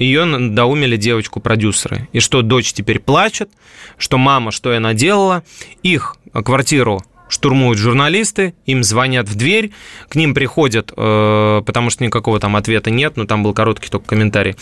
ее 0.00 0.24
надоумили 0.24 0.96
девочку-продюсеры. 0.96 2.08
И 2.12 2.20
что 2.20 2.42
дочь 2.42 2.72
теперь 2.72 2.98
плачет, 2.98 3.50
что 3.98 4.18
мама, 4.18 4.50
что 4.50 4.72
я 4.72 4.80
наделала. 4.80 5.44
Их 5.82 6.16
квартиру 6.32 7.04
штурмуют 7.28 7.78
журналисты, 7.78 8.54
им 8.66 8.82
звонят 8.82 9.28
в 9.28 9.36
дверь, 9.36 9.70
к 10.08 10.16
ним 10.16 10.34
приходят, 10.34 10.92
э, 10.96 11.62
потому 11.64 11.90
что 11.90 12.02
никакого 12.02 12.40
там 12.40 12.56
ответа 12.56 12.90
нет, 12.90 13.16
но 13.16 13.24
там 13.24 13.44
был 13.44 13.54
короткий 13.54 13.88
только 13.88 14.06
комментарий, 14.06 14.56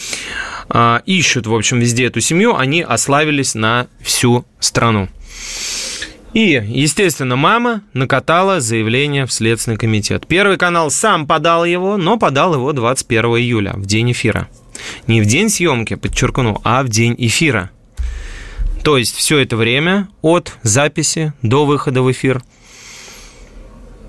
э, 0.69 1.01
ищут, 1.07 1.47
в 1.47 1.55
общем, 1.55 1.79
везде 1.79 2.07
эту 2.07 2.21
семью, 2.21 2.57
они 2.57 2.83
ославились 2.83 3.55
на 3.55 3.87
всю 4.03 4.45
страну. 4.61 5.09
И, 6.35 6.63
естественно, 6.67 7.37
мама 7.37 7.83
накатала 7.95 8.61
заявление 8.61 9.25
в 9.25 9.33
Следственный 9.33 9.79
комитет. 9.79 10.27
Первый 10.27 10.59
канал 10.59 10.91
сам 10.91 11.27
подал 11.27 11.65
его, 11.65 11.97
но 11.97 12.19
подал 12.19 12.55
его 12.55 12.73
21 12.75 13.25
июля, 13.39 13.73
в 13.77 13.87
день 13.87 14.13
эфира. 14.13 14.49
Не 15.07 15.21
в 15.21 15.27
день 15.27 15.49
съемки, 15.49 15.95
подчеркну, 15.95 16.61
а 16.65 16.83
в 16.83 16.89
день 16.89 17.15
эфира. 17.19 17.71
То 18.83 18.97
есть 18.97 19.15
все 19.15 19.39
это 19.39 19.57
время 19.57 20.09
от 20.23 20.57
записи 20.63 21.33
до 21.43 21.67
выхода 21.67 22.03
в 22.03 22.11
эфир 22.11 22.43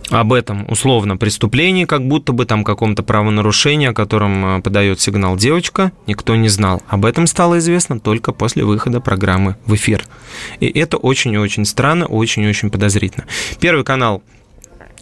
об 0.09 0.33
этом 0.33 0.65
условно 0.69 1.17
преступлении, 1.17 1.85
как 1.85 2.07
будто 2.07 2.33
бы 2.33 2.45
там 2.45 2.63
каком-то 2.63 3.03
правонарушении, 3.03 3.87
о 3.87 3.93
котором 3.93 4.57
э, 4.57 4.61
подает 4.61 4.99
сигнал 4.99 5.37
девочка, 5.37 5.91
никто 6.07 6.35
не 6.35 6.49
знал. 6.49 6.81
Об 6.87 7.05
этом 7.05 7.27
стало 7.27 7.59
известно 7.59 7.99
только 7.99 8.31
после 8.31 8.63
выхода 8.63 8.99
программы 8.99 9.55
в 9.65 9.75
эфир. 9.75 10.03
И 10.59 10.67
это 10.67 10.97
очень 10.97 11.33
и 11.33 11.37
очень 11.37 11.65
странно, 11.65 12.05
очень 12.05 12.43
и 12.43 12.47
очень 12.47 12.69
подозрительно. 12.69 13.25
Первый 13.59 13.83
канал 13.83 14.23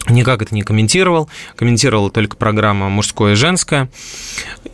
никак 0.08 0.42
это 0.42 0.54
не 0.54 0.62
комментировал, 0.62 1.28
комментировала 1.56 2.10
только 2.10 2.36
программа 2.36 2.88
«Мужское 2.88 3.32
и 3.32 3.36
женское», 3.36 3.88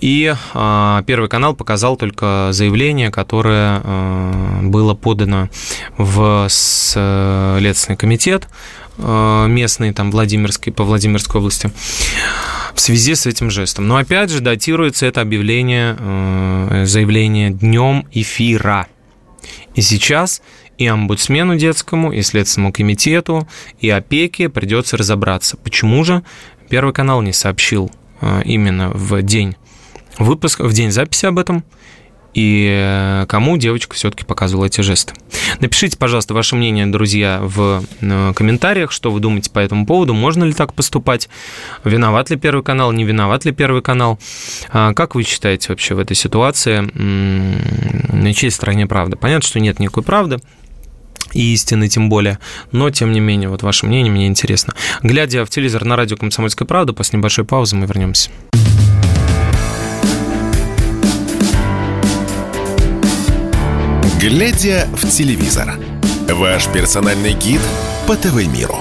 и 0.00 0.34
э, 0.54 1.02
Первый 1.06 1.28
канал 1.28 1.54
показал 1.54 1.96
только 1.96 2.48
заявление, 2.52 3.10
которое 3.10 3.80
э, 3.82 4.60
было 4.62 4.94
подано 4.94 5.48
в 5.96 6.46
Следственный 6.48 7.96
комитет 7.96 8.48
э, 8.98 9.46
местный, 9.48 9.92
там, 9.92 10.10
Владимирской, 10.10 10.72
по 10.72 10.84
Владимирской 10.84 11.40
области, 11.40 11.70
в 12.74 12.80
связи 12.80 13.14
с 13.14 13.26
этим 13.26 13.50
жестом. 13.50 13.88
Но 13.88 13.96
опять 13.96 14.30
же 14.30 14.40
датируется 14.40 15.06
это 15.06 15.20
объявление, 15.20 15.96
э, 15.98 16.84
заявление 16.86 17.50
днем 17.50 18.06
эфира. 18.12 18.86
И 19.74 19.80
сейчас 19.80 20.42
и 20.78 20.86
омбудсмену 20.86 21.56
детскому, 21.56 22.12
и 22.12 22.22
Следственному 22.22 22.72
комитету, 22.72 23.48
и 23.80 23.90
опеке 23.90 24.48
придется 24.48 24.96
разобраться, 24.96 25.56
почему 25.56 26.04
же? 26.04 26.22
Первый 26.68 26.94
канал 26.94 27.22
не 27.22 27.32
сообщил 27.32 27.90
а, 28.20 28.40
именно 28.40 28.90
в 28.90 29.22
день 29.22 29.56
выпуска, 30.18 30.64
в 30.64 30.72
день 30.72 30.90
записи 30.90 31.26
об 31.26 31.38
этом, 31.38 31.64
и 32.34 32.68
э, 32.68 33.26
кому 33.28 33.56
девочка 33.56 33.94
все-таки 33.94 34.24
показывала 34.24 34.66
эти 34.66 34.80
жесты. 34.80 35.14
Напишите, 35.60 35.96
пожалуйста, 35.96 36.34
ваше 36.34 36.56
мнение, 36.56 36.84
друзья, 36.86 37.38
в 37.42 37.84
э, 38.00 38.32
комментариях, 38.34 38.90
что 38.90 39.12
вы 39.12 39.20
думаете 39.20 39.50
по 39.50 39.60
этому 39.60 39.86
поводу, 39.86 40.14
можно 40.14 40.42
ли 40.42 40.52
так 40.52 40.74
поступать, 40.74 41.28
виноват 41.84 42.30
ли 42.30 42.36
Первый 42.36 42.64
канал, 42.64 42.90
не 42.90 43.04
виноват 43.04 43.44
ли 43.44 43.52
Первый 43.52 43.82
канал. 43.82 44.18
А 44.70 44.92
как 44.94 45.14
вы 45.14 45.22
считаете 45.22 45.68
вообще 45.68 45.94
в 45.94 46.00
этой 46.00 46.16
ситуации, 46.16 46.80
на 46.80 48.34
чьей 48.34 48.50
стороне 48.50 48.88
правда? 48.88 49.16
Понятно, 49.16 49.46
что 49.46 49.60
нет 49.60 49.78
никакой 49.78 50.02
правды, 50.02 50.40
и 51.34 51.52
истины 51.52 51.88
тем 51.88 52.08
более. 52.08 52.38
Но, 52.72 52.90
тем 52.90 53.12
не 53.12 53.20
менее, 53.20 53.48
вот 53.48 53.62
ваше 53.62 53.86
мнение 53.86 54.10
мне 54.12 54.26
интересно. 54.26 54.74
Глядя 55.02 55.44
в 55.44 55.50
телевизор 55.50 55.84
на 55.84 55.96
радио 55.96 56.16
«Комсомольская 56.16 56.66
правда», 56.66 56.92
после 56.92 57.18
небольшой 57.18 57.44
паузы 57.44 57.76
мы 57.76 57.86
вернемся. 57.86 58.30
Глядя 64.20 64.88
в 64.94 65.06
телевизор. 65.10 65.74
Ваш 66.30 66.68
персональный 66.68 67.34
гид 67.34 67.60
по 68.06 68.16
ТВ-миру. 68.16 68.78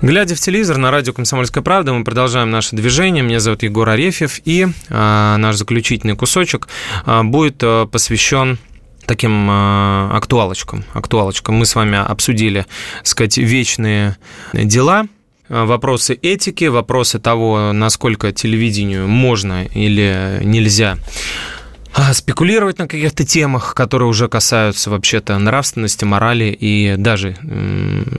Глядя 0.00 0.34
в 0.34 0.38
телевизор 0.38 0.76
на 0.76 0.90
радио 0.90 1.12
«Комсомольская 1.12 1.64
правда», 1.64 1.92
мы 1.92 2.04
продолжаем 2.04 2.50
наше 2.50 2.76
движение. 2.76 3.24
Меня 3.24 3.40
зовут 3.40 3.62
Егор 3.62 3.88
Арефьев, 3.88 4.38
и 4.44 4.68
а, 4.90 5.38
наш 5.38 5.56
заключительный 5.56 6.14
кусочек 6.14 6.68
а, 7.06 7.24
будет 7.24 7.56
а, 7.62 7.86
посвящен 7.86 8.58
таким 9.06 9.50
э, 9.50 10.08
актуалочкам. 10.12 10.84
актуалочкам. 10.92 11.56
Мы 11.56 11.66
с 11.66 11.74
вами 11.74 11.98
обсудили, 11.98 12.66
так 12.98 13.06
сказать, 13.06 13.38
вечные 13.38 14.16
дела, 14.52 15.06
э, 15.48 15.64
вопросы 15.64 16.18
этики, 16.20 16.64
вопросы 16.64 17.18
того, 17.18 17.72
насколько 17.72 18.32
телевидению 18.32 19.08
можно 19.08 19.64
или 19.66 20.40
нельзя 20.42 20.96
а, 20.96 21.63
спекулировать 22.12 22.78
на 22.78 22.88
каких-то 22.88 23.24
темах, 23.24 23.74
которые 23.74 24.08
уже 24.08 24.28
касаются 24.28 24.90
вообще-то 24.90 25.38
нравственности, 25.38 26.04
морали 26.04 26.46
и 26.46 26.96
даже 26.96 27.36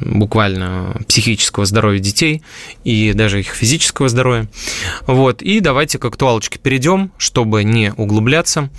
буквально 0.02 1.02
психического 1.08 1.66
здоровья 1.66 2.00
детей 2.00 2.42
и 2.84 3.14
даже 3.14 3.40
их 3.42 3.48
физического 3.48 4.08
здоровья. 4.10 4.48
Вот. 5.08 5.42
И 5.42 5.60
давайте 5.60 5.98
к 5.98 6.06
актуалочке 6.06 6.58
перейдем, 6.58 7.12
чтобы 7.18 7.64
не 7.64 7.94
углубляться 7.98 8.70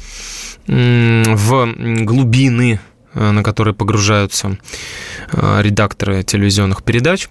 в 0.67 1.75
глубины, 2.05 2.81
на 3.17 3.43
которые 3.43 3.75
погружаются 3.75 4.59
э, 5.33 5.59
редакторы 5.63 6.23
телевизионных 6.23 6.83
передач. 6.83 7.29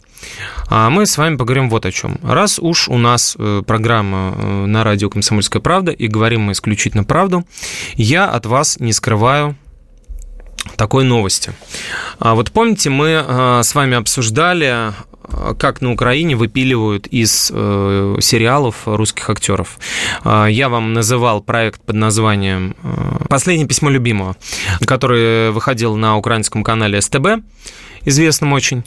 А 0.70 0.90
мы 0.90 1.06
с 1.06 1.18
вами 1.18 1.36
поговорим 1.36 1.70
вот 1.70 1.86
о 1.86 1.92
чем. 1.92 2.18
Раз 2.24 2.60
уж 2.60 2.88
у 2.90 2.98
нас 2.98 3.36
э, 3.38 3.62
программа 3.66 4.66
на 4.66 4.84
радио 4.84 5.10
«Комсомольская 5.10 5.62
правда» 5.62 5.92
и 5.92 6.08
говорим 6.08 6.42
мы 6.42 6.54
исключительно 6.54 7.04
правду, 7.04 7.46
я 7.96 8.28
от 8.30 8.46
вас 8.46 8.80
не 8.80 8.94
скрываю 8.94 9.56
такой 10.78 11.04
новости. 11.04 11.54
А 12.20 12.34
вот 12.34 12.52
помните, 12.52 12.90
мы 12.90 13.24
с 13.64 13.76
вами 13.76 13.96
обсуждали, 13.96 14.94
как 15.58 15.82
на 15.82 15.92
Украине 15.92 16.36
выпиливают 16.36 17.08
из 17.08 17.52
э, 17.54 18.18
сериалов 18.22 18.84
русских 18.86 19.30
актеров. 19.30 19.78
Я 20.24 20.70
вам 20.70 20.94
называл 20.94 21.42
проект 21.42 21.82
под 21.82 21.96
названием 21.96 22.76
«Последнее 23.30 23.68
письмо 23.68 23.90
любимого», 23.90 24.36
который 24.86 25.52
выходил 25.52 25.96
на 25.96 26.18
украинском 26.18 26.64
канале 26.64 27.02
СТБ, 27.02 27.44
известном 28.06 28.54
очень. 28.54 28.84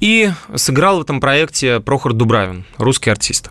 И 0.00 0.30
сыграл 0.54 0.98
в 0.98 1.02
этом 1.02 1.20
проекте 1.20 1.80
Прохор 1.80 2.12
Дубравин, 2.12 2.64
русский 2.78 3.10
артист. 3.10 3.50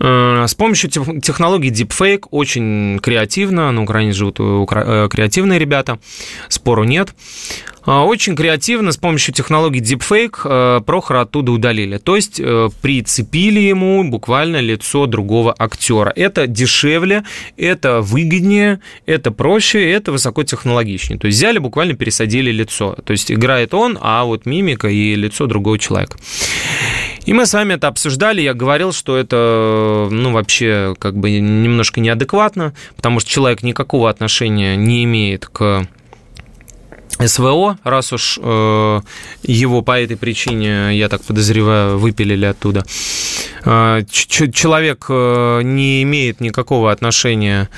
Э, 0.00 0.46
с 0.46 0.54
помощью 0.54 0.90
технологии 0.90 1.70
Deepfake 1.70 2.26
очень 2.30 2.98
креативно, 3.00 3.70
на 3.70 3.82
Украине 3.82 4.12
живут 4.12 4.36
э, 4.40 5.08
креативные 5.10 5.58
ребята, 5.58 5.98
спору 6.48 6.84
нет. 6.84 7.14
Э, 7.86 8.00
очень 8.00 8.36
креативно 8.36 8.92
с 8.92 8.96
помощью 8.96 9.34
технологии 9.34 9.80
Deepfake 9.82 10.84
Прохора 10.84 11.22
оттуда 11.22 11.52
удалили. 11.52 11.98
То 11.98 12.16
есть 12.16 12.40
прицепили 12.82 13.60
ему 13.60 14.04
буквально 14.04 14.60
лицо 14.60 15.06
другого 15.06 15.54
актера. 15.58 16.12
Это 16.14 16.46
дешевле, 16.46 17.24
это 17.56 18.00
выгоднее, 18.00 18.80
это 19.06 19.30
проще, 19.30 19.90
это 19.90 20.12
высокотехнологичнее. 20.12 21.18
То 21.18 21.26
есть 21.26 21.38
взяли, 21.38 21.58
буквально 21.58 21.94
пересадили 21.94 22.50
лицо. 22.50 22.96
То 23.04 23.12
есть 23.12 23.30
играет 23.32 23.74
он, 23.74 23.98
а 24.00 24.24
вот 24.24 24.46
мимика 24.46 24.88
и 24.88 25.14
лицо 25.14 25.46
другого 25.46 25.78
человека. 25.78 26.18
И 27.26 27.32
мы 27.32 27.46
с 27.46 27.52
вами 27.52 27.74
это 27.74 27.88
обсуждали, 27.88 28.40
я 28.40 28.54
говорил, 28.54 28.92
что 28.92 29.16
это, 29.16 30.08
ну, 30.10 30.32
вообще, 30.32 30.94
как 30.98 31.16
бы 31.16 31.30
немножко 31.30 32.00
неадекватно, 32.00 32.74
потому 32.96 33.20
что 33.20 33.30
человек 33.30 33.62
никакого 33.62 34.08
отношения 34.08 34.74
не 34.76 35.04
имеет 35.04 35.46
к 35.46 35.86
СВО, 37.18 37.78
раз 37.84 38.12
уж 38.12 38.38
э, 38.40 39.00
его 39.42 39.82
по 39.82 40.00
этой 40.00 40.16
причине, 40.16 40.96
я 40.96 41.08
так 41.08 41.22
подозреваю, 41.22 41.98
выпилили 41.98 42.46
оттуда. 42.46 42.84
Э, 43.64 44.02
человек 44.10 45.06
э, 45.08 45.60
не 45.62 46.02
имеет 46.02 46.40
никакого 46.40 46.92
отношения 46.92 47.68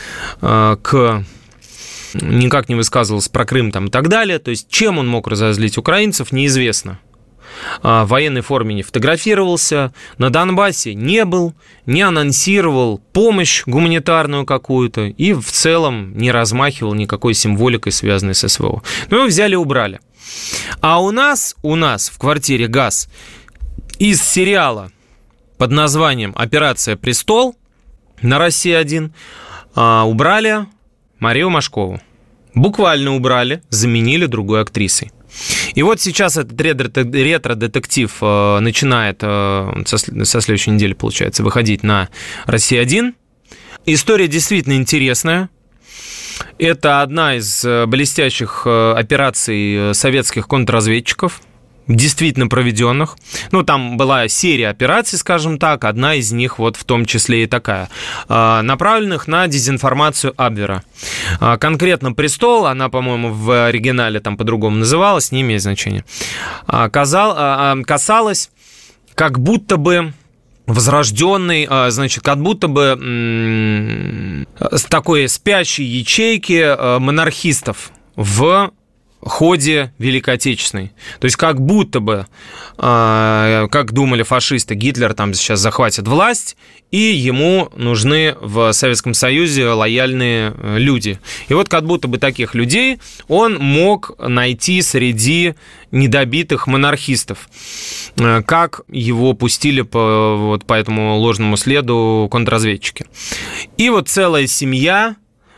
э, 0.40 0.76
к 0.82 1.24
никак 2.14 2.68
не 2.68 2.74
высказывался 2.74 3.30
про 3.30 3.44
Крым 3.44 3.72
там 3.72 3.86
и 3.86 3.90
так 3.90 4.08
далее. 4.08 4.38
То 4.38 4.50
есть 4.50 4.68
чем 4.68 4.98
он 4.98 5.08
мог 5.08 5.26
разозлить 5.28 5.78
украинцев, 5.78 6.32
неизвестно. 6.32 6.98
А, 7.82 8.04
в 8.04 8.08
военной 8.08 8.40
форме 8.40 8.74
не 8.74 8.82
фотографировался, 8.82 9.92
на 10.18 10.30
Донбассе 10.30 10.94
не 10.94 11.24
был, 11.24 11.54
не 11.86 12.02
анонсировал 12.02 12.98
помощь 13.12 13.62
гуманитарную 13.66 14.44
какую-то 14.46 15.06
и 15.06 15.32
в 15.32 15.50
целом 15.50 16.16
не 16.16 16.30
размахивал 16.30 16.94
никакой 16.94 17.34
символикой, 17.34 17.92
связанной 17.92 18.34
с 18.34 18.46
СВО. 18.46 18.82
Ну, 19.10 19.16
его 19.16 19.26
взяли 19.26 19.52
и 19.52 19.56
убрали. 19.56 20.00
А 20.80 21.00
у 21.02 21.10
нас, 21.10 21.56
у 21.62 21.76
нас 21.76 22.08
в 22.08 22.18
квартире 22.18 22.66
газ 22.66 23.08
из 23.98 24.22
сериала 24.22 24.90
под 25.58 25.70
названием 25.70 26.32
«Операция 26.36 26.96
«Престол» 26.96 27.56
на 28.20 28.38
России-1» 28.38 29.10
а, 29.74 30.04
убрали 30.04 30.66
Марию 31.18 31.50
Машкову. 31.50 32.00
Буквально 32.54 33.14
убрали, 33.14 33.62
заменили 33.70 34.26
другой 34.26 34.60
актрисой. 34.60 35.12
И 35.74 35.82
вот 35.82 36.00
сейчас 36.00 36.36
этот 36.36 36.60
ретро-детектив 36.60 38.14
э, 38.20 38.58
начинает 38.60 39.18
э, 39.22 39.82
со 39.86 40.40
следующей 40.40 40.70
недели, 40.70 40.92
получается, 40.92 41.42
выходить 41.42 41.82
на 41.82 42.08
«Россия-1». 42.46 43.14
История 43.86 44.28
действительно 44.28 44.74
интересная. 44.74 45.48
Это 46.58 47.02
одна 47.02 47.36
из 47.36 47.64
э, 47.64 47.86
блестящих 47.86 48.66
операций 48.66 49.94
советских 49.94 50.46
контрразведчиков– 50.48 51.40
действительно 51.88 52.48
проведенных. 52.48 53.16
Ну, 53.50 53.62
там 53.62 53.96
была 53.96 54.28
серия 54.28 54.68
операций, 54.68 55.18
скажем 55.18 55.58
так, 55.58 55.84
одна 55.84 56.14
из 56.14 56.32
них 56.32 56.58
вот 56.58 56.76
в 56.76 56.84
том 56.84 57.04
числе 57.06 57.44
и 57.44 57.46
такая, 57.46 57.88
а, 58.28 58.62
направленных 58.62 59.26
на 59.26 59.46
дезинформацию 59.48 60.32
Абвера. 60.36 60.84
А, 61.40 61.56
конкретно 61.58 62.12
«Престол», 62.12 62.66
она, 62.66 62.88
по-моему, 62.88 63.32
в 63.32 63.66
оригинале 63.66 64.20
там 64.20 64.36
по-другому 64.36 64.76
называлась, 64.76 65.32
не 65.32 65.42
имеет 65.42 65.62
значения, 65.62 66.04
а, 66.66 66.88
касалась 66.88 68.50
как 69.14 69.38
будто 69.38 69.76
бы 69.76 70.12
возрожденный, 70.66 71.68
значит, 71.90 72.24
как 72.24 72.40
будто 72.40 72.68
бы 72.68 74.46
такой 74.88 75.28
спящей 75.28 75.84
ячейки 75.84 76.98
монархистов 77.00 77.90
в 78.16 78.70
ходе 79.24 79.92
Великой 79.98 80.34
Отечественной. 80.34 80.92
То 81.20 81.26
есть 81.26 81.36
как 81.36 81.60
будто 81.60 82.00
бы, 82.00 82.26
а, 82.76 83.68
как 83.68 83.92
думали 83.92 84.22
фашисты, 84.22 84.74
Гитлер 84.74 85.14
там 85.14 85.32
сейчас 85.34 85.60
захватит 85.60 86.08
власть, 86.08 86.56
и 86.90 86.98
ему 86.98 87.70
нужны 87.74 88.36
в 88.40 88.72
Советском 88.72 89.14
Союзе 89.14 89.68
лояльные 89.68 90.54
э, 90.54 90.78
люди. 90.78 91.18
И 91.48 91.54
вот 91.54 91.68
как 91.68 91.86
будто 91.86 92.06
бы 92.06 92.18
таких 92.18 92.54
людей 92.54 92.98
он 93.28 93.56
мог 93.56 94.12
найти 94.18 94.82
среди 94.82 95.54
недобитых 95.90 96.66
монархистов. 96.66 97.48
Э, 98.18 98.42
как 98.42 98.82
его 98.88 99.32
пустили 99.32 99.82
по, 99.82 100.36
вот, 100.36 100.66
по 100.66 100.74
этому 100.74 101.16
ложному 101.16 101.56
следу 101.56 102.28
контрразведчики. 102.30 103.06
И 103.78 103.88
вот 103.88 104.08
целая 104.08 104.46
семья 104.46 105.16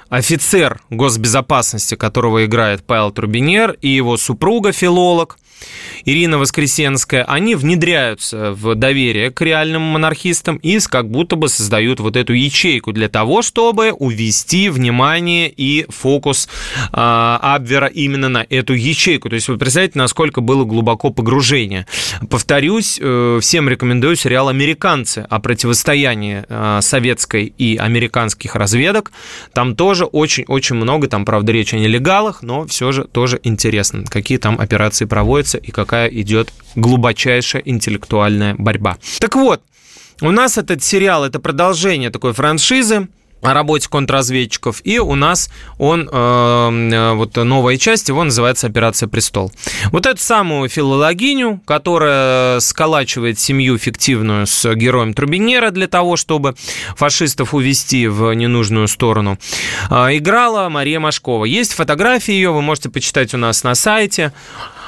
офицер 0.08 0.80
госбезопасности, 0.90 1.94
которого 1.94 2.44
играет 2.44 2.84
Павел 2.84 3.10
Трубинер, 3.10 3.72
и 3.80 3.88
его 3.88 4.16
супруга, 4.16 4.72
филолог, 4.72 5.38
Ирина 6.04 6.38
Воскресенская, 6.38 7.24
они 7.24 7.54
внедряются 7.54 8.52
в 8.52 8.74
доверие 8.74 9.30
к 9.30 9.40
реальным 9.40 9.82
монархистам 9.82 10.56
и 10.56 10.78
как 10.88 11.10
будто 11.10 11.36
бы 11.36 11.48
создают 11.48 12.00
вот 12.00 12.16
эту 12.16 12.32
ячейку 12.32 12.92
для 12.92 13.08
того, 13.08 13.42
чтобы 13.42 13.92
увести 13.92 14.68
внимание 14.68 15.48
и 15.48 15.86
фокус 15.88 16.46
э, 16.46 16.88
Абвера 16.92 17.86
именно 17.86 18.28
на 18.28 18.46
эту 18.48 18.74
ячейку. 18.74 19.28
То 19.28 19.36
есть 19.36 19.48
вы 19.48 19.56
представляете, 19.56 19.98
насколько 19.98 20.40
было 20.40 20.64
глубоко 20.64 21.10
погружение. 21.10 21.86
Повторюсь, 22.28 22.98
э, 23.00 23.38
всем 23.40 23.68
рекомендую 23.68 24.16
сериал 24.16 24.48
«Американцы» 24.48 25.26
о 25.28 25.38
противостоянии 25.38 26.44
э, 26.48 26.80
советской 26.82 27.46
и 27.46 27.76
американских 27.76 28.56
разведок. 28.56 29.12
Там 29.52 29.76
тоже 29.76 30.04
очень-очень 30.04 30.76
много, 30.76 31.08
там, 31.08 31.24
правда, 31.24 31.52
речь 31.52 31.72
о 31.72 31.78
нелегалах, 31.78 32.42
но 32.42 32.66
все 32.66 32.92
же 32.92 33.04
тоже 33.04 33.40
интересно, 33.42 34.04
какие 34.08 34.38
там 34.38 34.60
операции 34.60 35.04
проводятся 35.44 35.58
и 35.58 35.70
какая 35.70 35.84
какая 35.94 36.08
идет 36.08 36.52
глубочайшая 36.76 37.62
интеллектуальная 37.64 38.54
борьба. 38.58 38.96
Так 39.20 39.36
вот, 39.36 39.60
у 40.20 40.30
нас 40.30 40.58
этот 40.58 40.82
сериал, 40.82 41.24
это 41.24 41.38
продолжение 41.38 42.10
такой 42.10 42.32
франшизы, 42.32 43.08
о 43.42 43.52
работе 43.52 43.88
контрразведчиков, 43.90 44.80
и 44.84 44.98
у 44.98 45.14
нас 45.14 45.50
он, 45.78 46.08
э, 46.10 46.90
э, 46.92 47.12
вот 47.12 47.36
новая 47.36 47.76
часть, 47.76 48.08
его 48.08 48.24
называется 48.24 48.66
«Операция 48.68 49.06
Престол». 49.06 49.52
Вот 49.92 50.06
эту 50.06 50.18
самую 50.18 50.70
филологиню, 50.70 51.60
которая 51.66 52.60
сколачивает 52.60 53.38
семью 53.38 53.76
фиктивную 53.76 54.46
с 54.46 54.74
героем 54.74 55.12
Трубинера 55.12 55.70
для 55.72 55.88
того, 55.88 56.16
чтобы 56.16 56.54
фашистов 56.96 57.52
увести 57.52 58.08
в 58.08 58.32
ненужную 58.32 58.88
сторону, 58.88 59.38
э, 59.90 60.16
играла 60.16 60.70
Мария 60.70 60.98
Машкова. 60.98 61.44
Есть 61.44 61.74
фотографии 61.74 62.32
ее, 62.32 62.50
вы 62.50 62.62
можете 62.62 62.88
почитать 62.88 63.34
у 63.34 63.36
нас 63.36 63.62
на 63.62 63.74
сайте. 63.74 64.32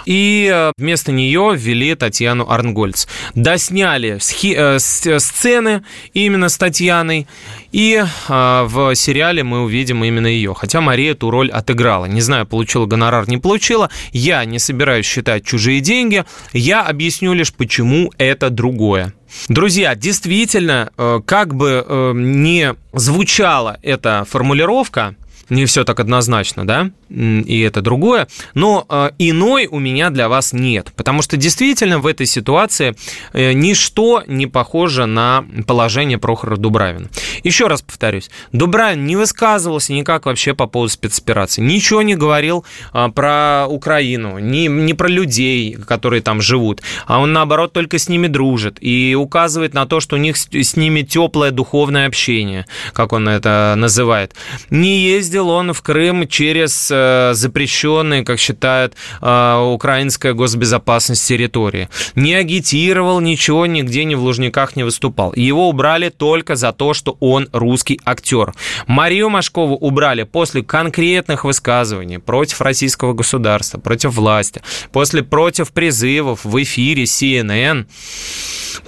И 0.06 0.48
э, 0.50 0.72
вместо 0.78 1.12
нее 1.12 1.54
ввели 1.56 1.94
Татьяну 1.94 2.48
Арнгольц. 2.48 3.06
Досняли 3.34 4.18
э, 4.18 4.78
сцены 4.78 5.84
именно 6.14 6.48
с 6.48 6.56
Татьяной, 6.56 7.26
и 7.72 8.02
э, 8.02 8.62
в 8.66 8.94
сериале 8.94 9.42
мы 9.42 9.62
увидим 9.62 10.04
именно 10.04 10.28
ее. 10.28 10.54
Хотя 10.54 10.80
Мария 10.80 11.12
эту 11.12 11.30
роль 11.30 11.50
отыграла. 11.50 12.06
Не 12.06 12.20
знаю, 12.20 12.46
получила 12.46 12.86
гонорар, 12.86 13.28
не 13.28 13.36
получила. 13.36 13.90
Я 14.12 14.44
не 14.44 14.58
собираюсь 14.58 15.06
считать 15.06 15.44
чужие 15.44 15.80
деньги. 15.80 16.24
Я 16.52 16.82
объясню 16.82 17.34
лишь, 17.34 17.52
почему 17.52 18.12
это 18.16 18.48
другое. 18.48 19.12
Друзья, 19.48 19.96
действительно, 19.96 20.90
как 21.26 21.54
бы 21.54 22.12
не 22.14 22.74
звучала 22.92 23.78
эта 23.82 24.24
формулировка, 24.28 25.16
не 25.48 25.64
все 25.66 25.84
так 25.84 26.00
однозначно, 26.00 26.66
да, 26.66 26.90
и 27.08 27.60
это 27.60 27.82
другое, 27.82 28.26
но 28.54 28.84
э, 28.88 29.10
иной 29.18 29.66
у 29.66 29.78
меня 29.78 30.10
для 30.10 30.28
вас 30.28 30.52
нет, 30.52 30.92
потому 30.96 31.22
что 31.22 31.36
действительно 31.36 31.98
в 31.98 32.06
этой 32.06 32.26
ситуации 32.26 32.96
э, 33.32 33.52
ничто 33.52 34.22
не 34.26 34.46
похоже 34.46 35.06
на 35.06 35.44
положение 35.66 36.18
Прохора 36.18 36.56
Дубравина. 36.56 37.08
Еще 37.44 37.68
раз 37.68 37.82
повторюсь, 37.82 38.30
Дубравин 38.52 39.06
не 39.06 39.16
высказывался 39.16 39.92
никак 39.92 40.26
вообще 40.26 40.54
по 40.54 40.66
поводу 40.66 40.90
спецоперации, 40.90 41.62
ничего 41.62 42.02
не 42.02 42.16
говорил 42.16 42.64
э, 42.92 43.08
про 43.14 43.66
Украину, 43.68 44.38
не, 44.38 44.66
не 44.66 44.94
про 44.94 45.08
людей, 45.08 45.74
которые 45.74 46.22
там 46.22 46.40
живут, 46.40 46.82
а 47.06 47.20
он 47.20 47.32
наоборот 47.32 47.72
только 47.72 47.98
с 47.98 48.08
ними 48.08 48.26
дружит 48.26 48.78
и 48.80 49.14
указывает 49.14 49.74
на 49.74 49.86
то, 49.86 50.00
что 50.00 50.16
у 50.16 50.18
них 50.18 50.36
с, 50.36 50.76
ними 50.76 51.02
теплое 51.02 51.50
духовное 51.50 52.06
общение, 52.06 52.66
как 52.92 53.12
он 53.12 53.28
это 53.28 53.74
называет. 53.76 54.34
Не 54.70 54.98
ездил 54.98 55.35
ездил 55.36 55.50
он 55.50 55.72
в 55.72 55.82
Крым 55.82 56.26
через 56.26 56.88
э, 56.90 57.32
запрещенные, 57.34 58.24
как 58.24 58.38
считают, 58.38 58.94
э, 59.20 59.72
украинская 59.74 60.32
госбезопасность 60.32 61.28
территории. 61.28 61.88
Не 62.14 62.34
агитировал, 62.34 63.20
ничего 63.20 63.66
нигде 63.66 64.04
ни 64.04 64.14
в 64.14 64.22
Лужниках 64.22 64.76
не 64.76 64.84
выступал. 64.84 65.34
Его 65.36 65.68
убрали 65.68 66.08
только 66.08 66.56
за 66.56 66.72
то, 66.72 66.94
что 66.94 67.16
он 67.20 67.48
русский 67.52 68.00
актер. 68.04 68.54
Марию 68.86 69.28
Машкову 69.28 69.74
убрали 69.74 70.22
после 70.22 70.62
конкретных 70.62 71.44
высказываний 71.44 72.18
против 72.18 72.62
российского 72.62 73.12
государства, 73.12 73.78
против 73.78 74.14
власти, 74.14 74.62
после 74.92 75.22
против 75.22 75.70
призывов 75.72 76.44
в 76.44 76.62
эфире 76.62 77.04
CNN, 77.04 77.84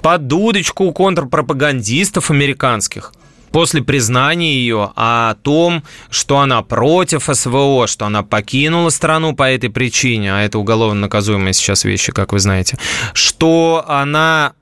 под 0.01 0.27
дудочку 0.27 0.91
контрпропагандистов 0.91 2.31
американских 2.31 3.13
после 3.51 3.81
признания 3.81 4.53
ее 4.53 4.91
о 4.95 5.35
том, 5.35 5.83
что 6.09 6.39
она 6.39 6.61
против 6.61 7.29
СВО, 7.31 7.87
что 7.87 8.05
она 8.05 8.23
покинула 8.23 8.89
страну 8.89 9.35
по 9.35 9.49
этой 9.49 9.69
причине, 9.69 10.33
а 10.33 10.41
это 10.41 10.59
уголовно 10.59 11.01
наказуемые 11.01 11.53
сейчас 11.53 11.83
вещи, 11.83 12.11
как 12.11 12.33
вы 12.33 12.39
знаете, 12.39 12.77
что 13.13 13.85
она 13.87 14.53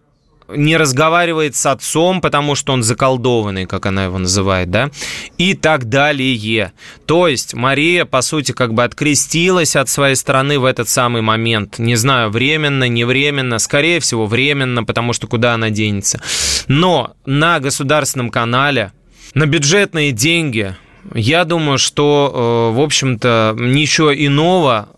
не 0.50 0.78
разговаривает 0.78 1.56
с 1.56 1.66
отцом, 1.66 2.22
потому 2.22 2.56
что 2.56 2.74
он 2.74 2.84
заколдованный, 2.84 3.66
как 3.66 3.86
она 3.86 4.06
его 4.06 4.18
называет, 4.18 4.70
да, 4.70 4.89
и 5.38 5.54
так 5.54 5.86
далее. 5.86 6.74
То 7.06 7.28
есть 7.28 7.54
Мария, 7.54 8.06
по 8.06 8.22
сути, 8.22 8.52
как 8.52 8.74
бы 8.74 8.84
открестилась 8.84 9.76
от 9.76 9.89
своей 9.89 10.16
страны 10.16 10.60
в 10.60 10.66
этот 10.66 10.89
самый 10.89 11.22
момент. 11.22 11.80
Не 11.80 11.95
знаю, 11.95 12.30
временно, 12.30 12.86
не 12.88 13.04
временно, 13.04 13.60
скорее 13.60 14.00
всего, 14.00 14.26
временно, 14.26 14.84
потому 14.84 15.14
что 15.14 15.28
куда 15.28 15.54
она 15.54 15.70
денется. 15.70 16.22
Но 16.68 17.14
на 17.26 17.60
государственном 17.60 18.30
канале, 18.30 18.91
на 19.34 19.45
бюджетные 19.45 20.12
деньги, 20.12 20.76
я 21.14 21.45
думаю, 21.45 21.78
что, 21.78 22.72
э, 22.74 22.76
в 22.76 22.82
общем-то, 22.82 23.56
ничего 23.58 24.14
иного 24.14 24.89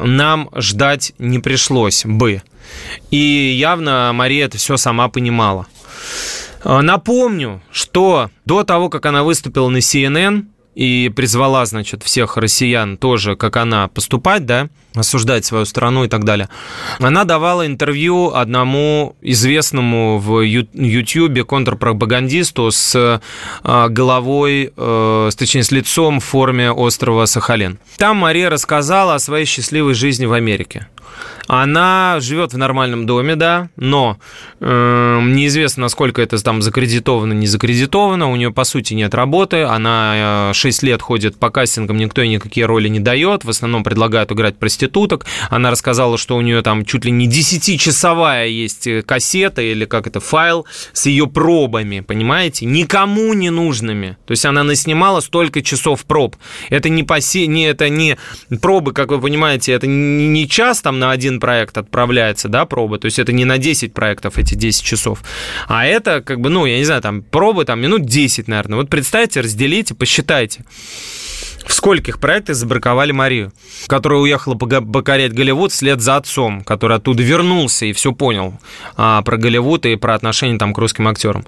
нам 0.00 0.50
ждать 0.56 1.12
не 1.18 1.38
пришлось 1.38 2.04
бы. 2.04 2.42
И 3.10 3.54
явно 3.58 4.10
Мария 4.12 4.46
это 4.46 4.58
все 4.58 4.76
сама 4.76 5.08
понимала. 5.08 5.66
А, 6.64 6.82
напомню, 6.82 7.62
что 7.70 8.30
до 8.44 8.64
того, 8.64 8.88
как 8.88 9.06
она 9.06 9.22
выступила 9.22 9.68
на 9.68 9.78
CNN 9.78 10.46
и 10.74 11.10
призвала, 11.14 11.64
значит, 11.64 12.02
всех 12.02 12.36
россиян 12.36 12.96
тоже, 12.96 13.36
как 13.36 13.56
она, 13.56 13.88
поступать, 13.88 14.46
да, 14.46 14.68
осуждать 14.98 15.44
свою 15.44 15.64
страну 15.64 16.04
и 16.04 16.08
так 16.08 16.24
далее. 16.24 16.48
Она 16.98 17.24
давала 17.24 17.66
интервью 17.66 18.32
одному 18.34 19.16
известному 19.22 20.18
в 20.18 20.40
Ютьюбе 20.40 21.44
контрпропагандисту 21.44 22.70
с 22.70 23.20
а, 23.62 23.88
головой, 23.88 24.72
э, 24.76 25.30
точнее, 25.36 25.62
с 25.62 25.70
лицом 25.70 26.20
в 26.20 26.24
форме 26.24 26.70
острова 26.70 27.26
Сахалин. 27.26 27.78
Там 27.96 28.18
Мария 28.18 28.50
рассказала 28.50 29.14
о 29.14 29.18
своей 29.18 29.46
счастливой 29.46 29.94
жизни 29.94 30.26
в 30.26 30.32
Америке. 30.32 30.86
Она 31.48 32.18
живет 32.20 32.52
в 32.52 32.58
нормальном 32.58 33.06
доме, 33.06 33.36
да, 33.36 33.68
но 33.76 34.18
э, 34.60 35.20
неизвестно, 35.22 35.82
насколько 35.82 36.20
это 36.20 36.42
там 36.42 36.60
закредитовано, 36.60 37.32
не 37.34 37.46
закредитовано. 37.46 38.30
У 38.30 38.36
нее, 38.36 38.52
по 38.52 38.64
сути, 38.64 38.94
нет 38.94 39.14
работы. 39.14 39.62
Она 39.62 40.50
э, 40.50 40.54
6 40.54 40.82
лет 40.82 41.02
ходит 41.02 41.36
по 41.36 41.50
кастингам, 41.50 41.98
никто 41.98 42.20
ей 42.20 42.30
никакие 42.30 42.66
роли 42.66 42.88
не 42.88 42.98
дает. 42.98 43.44
В 43.44 43.50
основном 43.50 43.84
предлагают 43.84 44.32
играть 44.32 44.58
проституток. 44.58 44.85
Она 45.50 45.70
рассказала, 45.70 46.18
что 46.18 46.36
у 46.36 46.40
нее 46.40 46.62
там 46.62 46.84
чуть 46.84 47.04
ли 47.04 47.10
не 47.10 47.28
10-часовая 47.28 48.48
есть 48.48 48.88
кассета 49.06 49.62
или 49.62 49.84
как 49.84 50.06
это, 50.06 50.20
файл 50.20 50.66
с 50.92 51.06
ее 51.06 51.26
пробами, 51.26 52.00
понимаете? 52.00 52.66
Никому 52.66 53.34
не 53.34 53.50
нужными. 53.50 54.16
То 54.26 54.32
есть 54.32 54.44
она 54.44 54.62
наснимала 54.62 55.20
столько 55.20 55.62
часов 55.62 56.04
проб. 56.04 56.36
Это 56.70 56.88
не, 56.88 57.02
посе... 57.02 57.46
не, 57.46 57.64
это 57.64 57.88
не 57.88 58.16
пробы, 58.60 58.92
как 58.92 59.10
вы 59.10 59.20
понимаете, 59.20 59.72
это 59.72 59.86
не 59.86 60.48
час 60.48 60.80
там 60.80 60.98
на 60.98 61.10
один 61.10 61.40
проект 61.40 61.78
отправляется, 61.78 62.48
да, 62.48 62.64
пробы, 62.66 62.98
то 62.98 63.06
есть 63.06 63.18
это 63.18 63.32
не 63.32 63.44
на 63.44 63.58
10 63.58 63.92
проектов 63.92 64.38
эти 64.38 64.54
10 64.54 64.84
часов, 64.84 65.22
а 65.68 65.86
это 65.86 66.20
как 66.20 66.40
бы, 66.40 66.50
ну, 66.50 66.66
я 66.66 66.78
не 66.78 66.84
знаю, 66.84 67.02
там 67.02 67.22
пробы 67.22 67.64
там 67.64 67.80
минут 67.80 68.06
10, 68.06 68.48
наверное. 68.48 68.78
Вот 68.78 68.88
представьте, 68.88 69.40
разделите, 69.40 69.94
посчитайте. 69.94 70.64
В 71.66 71.72
скольких 71.72 72.20
проектах 72.20 72.54
забраковали 72.54 73.10
Марию, 73.10 73.52
которая 73.88 74.20
уехала 74.20 74.54
покорять 74.54 75.32
Голливуд 75.32 75.72
вслед 75.72 76.00
за 76.00 76.16
отцом, 76.16 76.62
который 76.62 76.96
оттуда 76.96 77.22
вернулся 77.22 77.86
и 77.86 77.92
все 77.92 78.12
понял 78.12 78.54
а, 78.96 79.20
про 79.22 79.36
Голливуд 79.36 79.84
и 79.84 79.96
про 79.96 80.14
отношения 80.14 80.58
там 80.58 80.72
к 80.72 80.78
русским 80.78 81.08
актерам. 81.08 81.44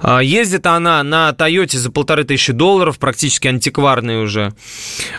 А, 0.00 0.20
ездит 0.20 0.66
она 0.66 1.02
на 1.02 1.32
Тойоте 1.32 1.78
за 1.78 1.90
полторы 1.90 2.24
тысячи 2.24 2.52
долларов, 2.52 2.98
практически 2.98 3.48
антикварные 3.48 4.18
уже. 4.18 4.54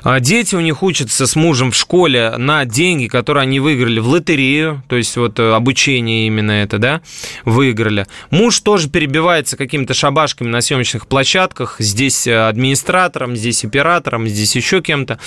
А, 0.03 0.19
дети 0.19 0.55
у 0.55 0.59
них 0.59 0.83
учатся 0.83 1.27
с 1.27 1.35
мужем 1.35 1.71
в 1.71 1.75
школе 1.75 2.35
на 2.37 2.65
деньги, 2.65 3.07
которые 3.07 3.43
они 3.43 3.59
выиграли 3.59 3.99
в 3.99 4.07
лотерею, 4.07 4.83
то 4.87 4.95
есть 4.95 5.15
вот 5.17 5.39
э, 5.39 5.53
обучение 5.53 6.27
именно 6.27 6.51
это, 6.51 6.77
да, 6.77 7.01
выиграли. 7.43 8.07
Муж 8.29 8.59
тоже 8.59 8.89
перебивается 8.89 9.57
какими-то 9.57 9.93
шабашками 9.93 10.47
на 10.47 10.61
съемочных 10.61 11.07
площадках, 11.07 11.77
здесь 11.79 12.27
э, 12.27 12.47
администратором, 12.47 13.35
здесь 13.35 13.63
оператором, 13.63 14.27
здесь 14.27 14.55
еще 14.55 14.81
кем-то. 14.81 15.19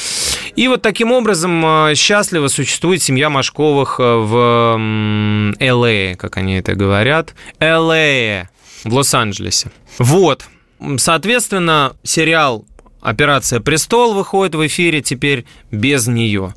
И 0.57 0.69
вот 0.69 0.83
таким 0.83 1.13
образом 1.13 1.65
э, 1.65 1.95
счастливо 1.95 2.49
существует 2.49 3.03
семья 3.03 3.31
Машковых 3.31 3.99
в 3.99 5.55
Л.А., 5.59 6.15
как 6.17 6.37
они 6.37 6.57
это 6.57 6.75
говорят. 6.75 7.35
Л.А 7.61 8.49
в 8.85 8.95
Лос-Анджелесе. 8.95 9.71
Вот. 9.99 10.47
Соответственно, 10.99 11.97
сериал 12.03 12.65
Операция 13.01 13.61
«Престол» 13.61 14.13
выходит 14.13 14.57
в 14.57 14.67
эфире 14.67 15.01
теперь 15.01 15.45
без 15.71 16.09
нее. 16.09 16.55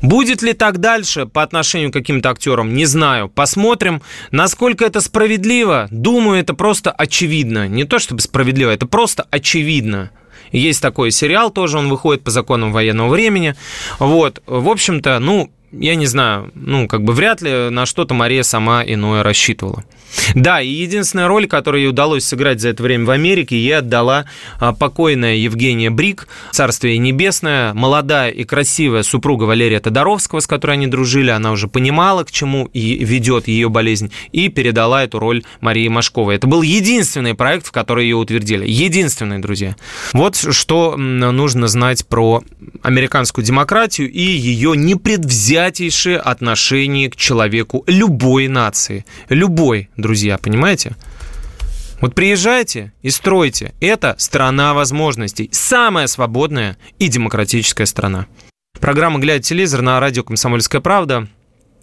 Будет 0.00 0.40
ли 0.40 0.54
так 0.54 0.78
дальше 0.78 1.26
по 1.26 1.42
отношению 1.42 1.90
к 1.90 1.92
каким-то 1.92 2.30
актерам, 2.30 2.74
не 2.74 2.86
знаю. 2.86 3.28
Посмотрим, 3.28 4.00
насколько 4.30 4.86
это 4.86 5.02
справедливо. 5.02 5.88
Думаю, 5.90 6.40
это 6.40 6.54
просто 6.54 6.90
очевидно. 6.90 7.68
Не 7.68 7.84
то 7.84 7.98
чтобы 7.98 8.22
справедливо, 8.22 8.70
это 8.70 8.86
просто 8.86 9.26
очевидно. 9.30 10.10
Есть 10.50 10.80
такой 10.80 11.10
сериал, 11.10 11.50
тоже 11.50 11.78
он 11.78 11.88
выходит 11.88 12.24
по 12.24 12.30
законам 12.30 12.72
военного 12.72 13.10
времени. 13.10 13.54
Вот, 13.98 14.42
в 14.46 14.68
общем-то, 14.68 15.18
ну, 15.18 15.52
я 15.72 15.94
не 15.94 16.06
знаю, 16.06 16.50
ну, 16.54 16.86
как 16.86 17.02
бы 17.02 17.12
вряд 17.12 17.40
ли 17.40 17.70
на 17.70 17.86
что-то 17.86 18.14
Мария 18.14 18.42
сама 18.42 18.84
иное 18.84 19.22
рассчитывала. 19.22 19.84
Да, 20.34 20.60
и 20.60 20.68
единственная 20.68 21.28
роль, 21.28 21.46
которую 21.46 21.82
ей 21.82 21.88
удалось 21.88 22.24
сыграть 22.24 22.60
за 22.60 22.70
это 22.70 22.82
время 22.82 23.06
в 23.06 23.10
Америке, 23.10 23.56
ей 23.56 23.78
отдала 23.78 24.26
а, 24.60 24.72
покойная 24.72 25.36
Евгения 25.36 25.90
Брик, 25.90 26.28
царствие 26.50 26.98
небесное, 26.98 27.72
молодая 27.74 28.30
и 28.30 28.44
красивая 28.44 29.02
супруга 29.02 29.44
Валерия 29.44 29.80
Тодоровского, 29.80 30.40
с 30.40 30.46
которой 30.46 30.72
они 30.72 30.86
дружили, 30.86 31.30
она 31.30 31.52
уже 31.52 31.68
понимала, 31.68 32.24
к 32.24 32.30
чему 32.30 32.66
и 32.72 33.04
ведет 33.04 33.48
ее 33.48 33.68
болезнь, 33.68 34.12
и 34.32 34.48
передала 34.48 35.04
эту 35.04 35.18
роль 35.18 35.44
Марии 35.60 35.88
Машковой. 35.88 36.36
Это 36.36 36.46
был 36.46 36.62
единственный 36.62 37.34
проект, 37.34 37.66
в 37.66 37.72
который 37.72 38.04
ее 38.04 38.16
утвердили. 38.16 38.68
Единственный, 38.68 39.38
друзья. 39.38 39.76
Вот 40.12 40.36
что 40.36 40.96
нужно 40.96 41.68
знать 41.68 42.06
про 42.06 42.42
американскую 42.82 43.44
демократию 43.44 44.10
и 44.10 44.20
ее 44.22 44.76
непредвзятейшее 45.62 46.18
отношение 46.18 47.10
к 47.10 47.16
человеку 47.16 47.84
любой 47.86 48.48
нации. 48.48 49.04
Любой, 49.28 49.90
друзья, 49.96 50.38
понимаете? 50.38 50.96
Вот 52.00 52.14
приезжайте 52.14 52.92
и 53.02 53.10
стройте. 53.10 53.72
Это 53.80 54.16
страна 54.18 54.74
возможностей. 54.74 55.48
Самая 55.52 56.08
свободная 56.08 56.76
и 56.98 57.08
демократическая 57.08 57.86
страна. 57.86 58.26
Программа 58.80 59.20
«Глядя 59.20 59.42
телевизор» 59.42 59.82
на 59.82 60.00
радио 60.00 60.24
«Комсомольская 60.24 60.80
правда». 60.80 61.28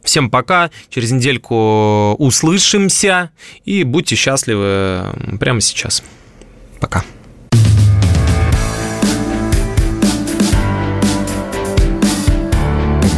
Всем 0.03 0.29
пока. 0.29 0.71
Через 0.89 1.11
недельку 1.11 2.15
услышимся. 2.17 3.31
И 3.63 3.83
будьте 3.83 4.15
счастливы 4.15 5.37
прямо 5.39 5.61
сейчас. 5.61 6.03
Пока. 6.81 7.03